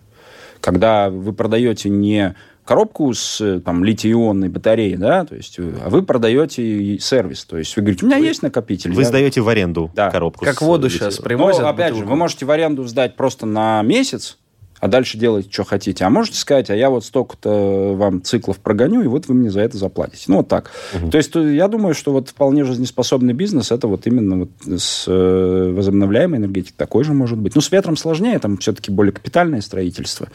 Когда 0.62 1.10
вы 1.10 1.32
продаете 1.32 1.90
не 1.90 2.34
коробку 2.64 3.12
с 3.12 3.40
э, 3.40 3.60
там, 3.60 3.82
литий-ионной 3.84 4.48
батареей, 4.48 4.96
да, 4.96 5.24
то 5.24 5.34
есть, 5.34 5.58
э, 5.58 5.72
а 5.84 5.90
вы 5.90 6.02
продаете 6.02 6.98
сервис. 7.00 7.44
То 7.44 7.58
есть 7.58 7.74
вы 7.76 7.82
говорите, 7.82 8.06
у 8.06 8.08
меня 8.08 8.18
есть 8.18 8.42
накопитель. 8.42 8.92
вы 8.92 9.02
я- 9.02 9.08
сдаете 9.08 9.40
в 9.40 9.48
аренду 9.48 9.90
Да. 9.94 10.10
коробку. 10.10 10.44
Как 10.44 10.58
с 10.58 10.60
воду 10.62 10.88
сейчас 10.88 11.18
привозят. 11.18 11.62
Ну, 11.62 11.68
опять 11.68 11.96
же, 11.96 12.04
вы 12.04 12.14
можете 12.14 12.46
в 12.46 12.50
аренду 12.52 12.84
сдать 12.84 13.16
просто 13.16 13.44
на 13.46 13.82
месяц, 13.82 14.38
а 14.82 14.88
дальше 14.88 15.16
делайте, 15.16 15.48
что 15.48 15.62
хотите. 15.62 16.04
А 16.04 16.10
можете 16.10 16.36
сказать, 16.36 16.68
а 16.68 16.74
я 16.74 16.90
вот 16.90 17.04
столько-то 17.04 17.94
вам 17.94 18.20
циклов 18.20 18.58
прогоню, 18.58 19.02
и 19.02 19.06
вот 19.06 19.28
вы 19.28 19.34
мне 19.34 19.48
за 19.48 19.60
это 19.60 19.78
заплатите. 19.78 20.24
Ну, 20.26 20.38
вот 20.38 20.48
так. 20.48 20.72
То 21.08 21.18
есть, 21.18 21.36
э, 21.36 21.54
я 21.54 21.68
думаю, 21.68 21.94
что 21.94 22.10
вот 22.10 22.30
вполне 22.30 22.64
жизнеспособный 22.64 23.32
бизнес, 23.32 23.70
это 23.70 23.86
вот 23.86 24.08
именно 24.08 24.38
вот 24.40 24.80
с 24.80 25.04
э, 25.06 25.72
возобновляемой 25.72 26.40
энергетикой 26.40 26.74
такой 26.76 27.04
же 27.04 27.12
может 27.12 27.38
быть. 27.38 27.54
Ну, 27.54 27.60
с 27.60 27.70
ветром 27.70 27.96
сложнее, 27.96 28.40
там 28.40 28.56
все-таки 28.56 28.90
более 28.90 29.12
капитальное 29.12 29.60
строительство. 29.60 30.26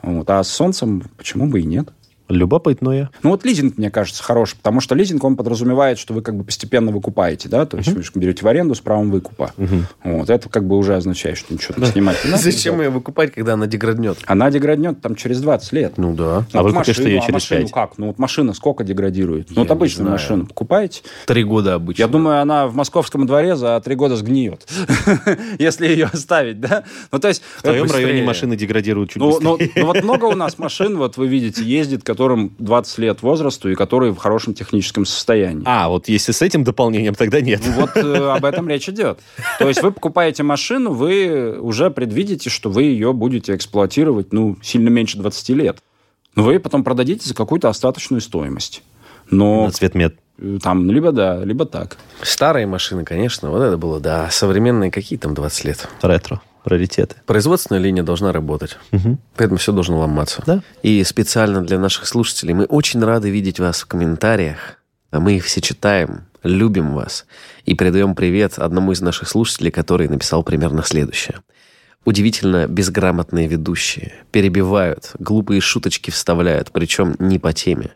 Вот. 0.00 0.30
А 0.30 0.42
с 0.42 0.48
солнцем 0.48 1.02
почему 1.18 1.48
бы 1.48 1.60
и 1.60 1.64
нет? 1.64 1.90
Любопытное. 2.30 3.10
Ну, 3.22 3.30
вот 3.30 3.44
лизинг, 3.44 3.76
мне 3.76 3.90
кажется, 3.90 4.22
хороший, 4.22 4.56
потому 4.56 4.80
что 4.80 4.94
лизинг, 4.94 5.22
он 5.24 5.36
подразумевает, 5.36 5.98
что 5.98 6.14
вы 6.14 6.22
как 6.22 6.36
бы 6.36 6.44
постепенно 6.44 6.90
выкупаете, 6.92 7.48
да, 7.48 7.66
то 7.66 7.76
есть 7.76 7.90
вы 7.90 8.02
же 8.02 8.10
берете 8.14 8.44
в 8.44 8.48
аренду 8.48 8.74
с 8.74 8.80
правом 8.80 9.10
выкупа. 9.10 9.52
Вот, 10.02 10.30
это 10.30 10.48
как 10.48 10.66
бы 10.66 10.76
уже 10.76 10.94
означает, 10.94 11.36
что 11.36 11.52
ничего 11.52 11.74
там 11.74 11.84
снимать 11.86 12.24
не 12.24 12.30
надо. 12.30 12.42
Зачем 12.42 12.80
ее 12.80 12.90
выкупать, 12.90 13.32
когда 13.32 13.54
она 13.54 13.66
деграднет? 13.66 14.18
Она 14.26 14.50
деграднет 14.50 15.00
там 15.00 15.14
через 15.16 15.40
20 15.40 15.72
лет. 15.72 15.92
Ну 15.96 16.14
да. 16.14 16.44
А 16.52 16.62
вы 16.62 16.70
Вот 16.70 16.78
купишь 16.78 16.98
ее 16.98 17.18
а 17.18 17.20
через 17.20 17.34
машину 17.34 17.62
пять. 17.62 17.72
как? 17.72 17.98
Ну, 17.98 18.06
вот 18.06 18.18
машина 18.18 18.54
сколько 18.54 18.84
деградирует? 18.84 19.50
Ну, 19.50 19.62
вот 19.62 19.70
обычную 19.70 20.10
машину 20.10 20.46
покупаете. 20.46 21.02
Три 21.26 21.44
года 21.44 21.74
обычно. 21.74 22.02
Я 22.02 22.08
думаю, 22.08 22.40
она 22.40 22.66
в 22.68 22.74
московском 22.74 23.26
дворе 23.26 23.56
за 23.56 23.80
три 23.84 23.94
года 23.94 24.16
сгниет, 24.16 24.66
если 25.58 25.88
ее 25.88 26.06
оставить, 26.12 26.60
да? 26.60 26.84
Ну, 27.10 27.18
то 27.18 27.28
есть... 27.28 27.42
В 27.58 27.62
твоем 27.62 27.84
быстрее. 27.84 28.06
районе 28.06 28.22
машины 28.24 28.56
деградируют 28.56 29.10
чуть 29.10 29.20
Ну, 29.20 29.38
ну, 29.40 29.56
быстрее. 29.56 29.72
ну, 29.76 29.86
вот 29.86 30.02
много 30.02 30.24
у 30.26 30.34
нас 30.34 30.58
машин, 30.58 30.96
вот 30.96 31.16
вы 31.16 31.26
видите, 31.26 31.64
ездит, 31.64 32.02
которым 32.20 32.54
20 32.58 32.98
лет 32.98 33.22
возрасту 33.22 33.70
и 33.70 33.74
которые 33.74 34.12
в 34.12 34.18
хорошем 34.18 34.52
техническом 34.52 35.06
состоянии. 35.06 35.62
А, 35.64 35.88
вот 35.88 36.06
если 36.06 36.32
с 36.32 36.42
этим 36.42 36.64
дополнением, 36.64 37.14
тогда 37.14 37.40
нет. 37.40 37.62
Ну, 37.64 37.72
Вот 37.80 37.96
э, 37.96 38.30
об 38.30 38.44
этом 38.44 38.68
речь 38.68 38.90
идет. 38.90 39.20
То 39.58 39.66
есть 39.66 39.82
вы 39.82 39.90
покупаете 39.90 40.42
машину, 40.42 40.92
вы 40.92 41.58
уже 41.58 41.90
предвидите, 41.90 42.50
что 42.50 42.68
вы 42.68 42.82
ее 42.82 43.14
будете 43.14 43.54
эксплуатировать, 43.56 44.34
ну, 44.34 44.58
сильно 44.60 44.90
меньше 44.90 45.16
20 45.16 45.48
лет. 45.50 45.78
Но 46.36 46.42
вы 46.42 46.60
потом 46.60 46.84
продадите 46.84 47.26
за 47.26 47.34
какую-то 47.34 47.70
остаточную 47.70 48.20
стоимость. 48.20 48.82
Но 49.30 49.64
На 49.64 49.70
цвет 49.70 49.94
мед. 49.94 50.16
э, 50.36 50.58
там 50.62 50.90
либо 50.90 51.12
да, 51.12 51.42
либо 51.42 51.64
так. 51.64 51.96
Старые 52.20 52.66
машины, 52.66 53.06
конечно, 53.06 53.48
вот 53.50 53.62
это 53.62 53.78
было, 53.78 53.98
да. 53.98 54.28
Современные 54.30 54.90
какие 54.90 55.18
там 55.18 55.32
20 55.32 55.64
лет? 55.64 55.88
Ретро. 56.02 56.42
Раритеты. 56.64 57.16
Производственная 57.26 57.80
линия 57.80 58.02
должна 58.02 58.32
работать. 58.32 58.76
Поэтому 59.36 59.58
все 59.58 59.72
должно 59.72 59.98
ломаться. 59.98 60.42
Да. 60.46 60.62
И 60.82 61.02
специально 61.04 61.62
для 61.64 61.78
наших 61.78 62.06
слушателей 62.06 62.54
мы 62.54 62.64
очень 62.64 63.02
рады 63.02 63.30
видеть 63.30 63.60
вас 63.60 63.80
в 63.80 63.86
комментариях. 63.86 64.76
А 65.10 65.18
мы 65.18 65.36
их 65.36 65.44
все 65.44 65.60
читаем, 65.60 66.26
любим 66.42 66.94
вас. 66.94 67.26
И 67.64 67.74
передаем 67.74 68.14
привет 68.14 68.58
одному 68.58 68.92
из 68.92 69.00
наших 69.00 69.28
слушателей, 69.28 69.70
который 69.70 70.08
написал 70.08 70.42
примерно 70.42 70.82
следующее. 70.82 71.40
Удивительно 72.04 72.66
безграмотные 72.66 73.46
ведущие. 73.46 74.14
Перебивают, 74.30 75.12
глупые 75.18 75.60
шуточки 75.60 76.10
вставляют, 76.10 76.70
причем 76.72 77.14
не 77.18 77.38
по 77.38 77.52
теме. 77.52 77.90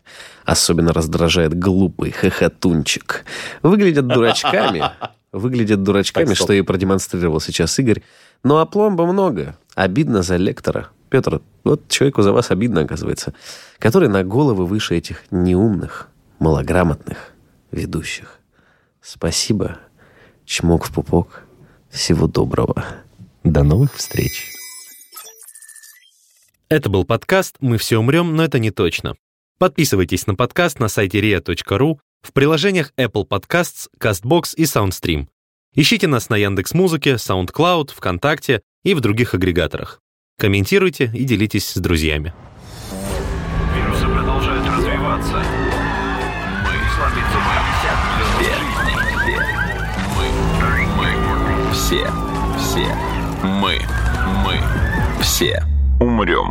Особенно 0.45 0.93
раздражает 0.93 1.59
глупый 1.59 2.11
хохотунчик. 2.11 3.25
Выглядят 3.63 4.07
дурачками. 4.07 4.85
Выглядят 5.35 5.83
дурачками, 5.83 6.27
Так, 6.27 6.37
что 6.37 6.53
и 6.53 6.63
продемонстрировал 6.63 7.41
сейчас 7.41 7.77
Игорь. 7.81 8.03
Но 8.45 8.59
опломба 8.59 9.05
много. 9.05 9.59
Обидно 9.75 10.23
за 10.23 10.37
лектора. 10.37 10.91
Петр, 11.11 11.43
вот 11.65 11.89
человеку 11.89 12.23
за 12.23 12.33
вас 12.33 12.53
обидно, 12.53 12.83
оказывается. 12.83 13.35
Который 13.81 14.09
на 14.09 14.23
головы 14.23 14.65
выше 14.65 14.97
этих 14.97 15.25
неумных, 15.33 16.09
малограмотных 16.39 17.33
ведущих. 17.73 18.39
Спасибо. 19.03 19.79
Чмок 20.45 20.85
в 20.85 20.93
пупок. 20.93 21.43
Всего 21.91 22.29
доброго. 22.29 22.85
До 23.43 23.65
новых 23.65 23.93
встреч. 23.95 24.53
Это 26.69 26.89
был 26.89 27.05
подкаст 27.05 27.57
«Мы 27.59 27.77
все 27.79 27.99
умрем, 27.99 28.37
но 28.37 28.45
это 28.45 28.61
не 28.61 28.71
точно». 28.71 29.17
Подписывайтесь 29.59 30.29
на 30.29 30.37
подкаст 30.37 30.79
на 30.79 30.87
сайте 30.87 31.21
ria.ru, 31.21 31.99
в 32.25 32.33
приложениях 32.33 32.93
Apple 32.97 33.29
Podcasts, 33.29 33.89
CastBox 34.01 34.55
и 34.57 34.65
SoundStream. 34.65 35.29
Ищите 35.75 36.09
нас 36.09 36.29
на 36.29 36.37
Яндекс.Музыке, 36.37 37.15
SoundCloud, 37.15 37.93
ВКонтакте 37.95 38.63
и 38.83 38.95
в 38.95 39.01
других 39.01 39.35
агрегаторах. 39.35 40.01
Комментируйте 40.39 41.11
и 41.15 41.25
делитесь 41.25 41.69
с 41.69 41.77
друзьями. 41.77 42.33
Вирусы 43.77 44.07
продолжают 44.07 44.67
развиваться. 44.67 45.45
Мы 46.63 46.73
сломиться 46.97 47.39
мы. 47.39 47.55
Все. 48.33 48.55
Мы. 50.17 50.27
Мы. 50.97 51.73
Все. 51.73 52.07
Все. 52.59 52.95
Мы. 53.43 53.81
Мы. 54.45 54.61
Все. 55.21 55.63
Умрем. 56.01 56.51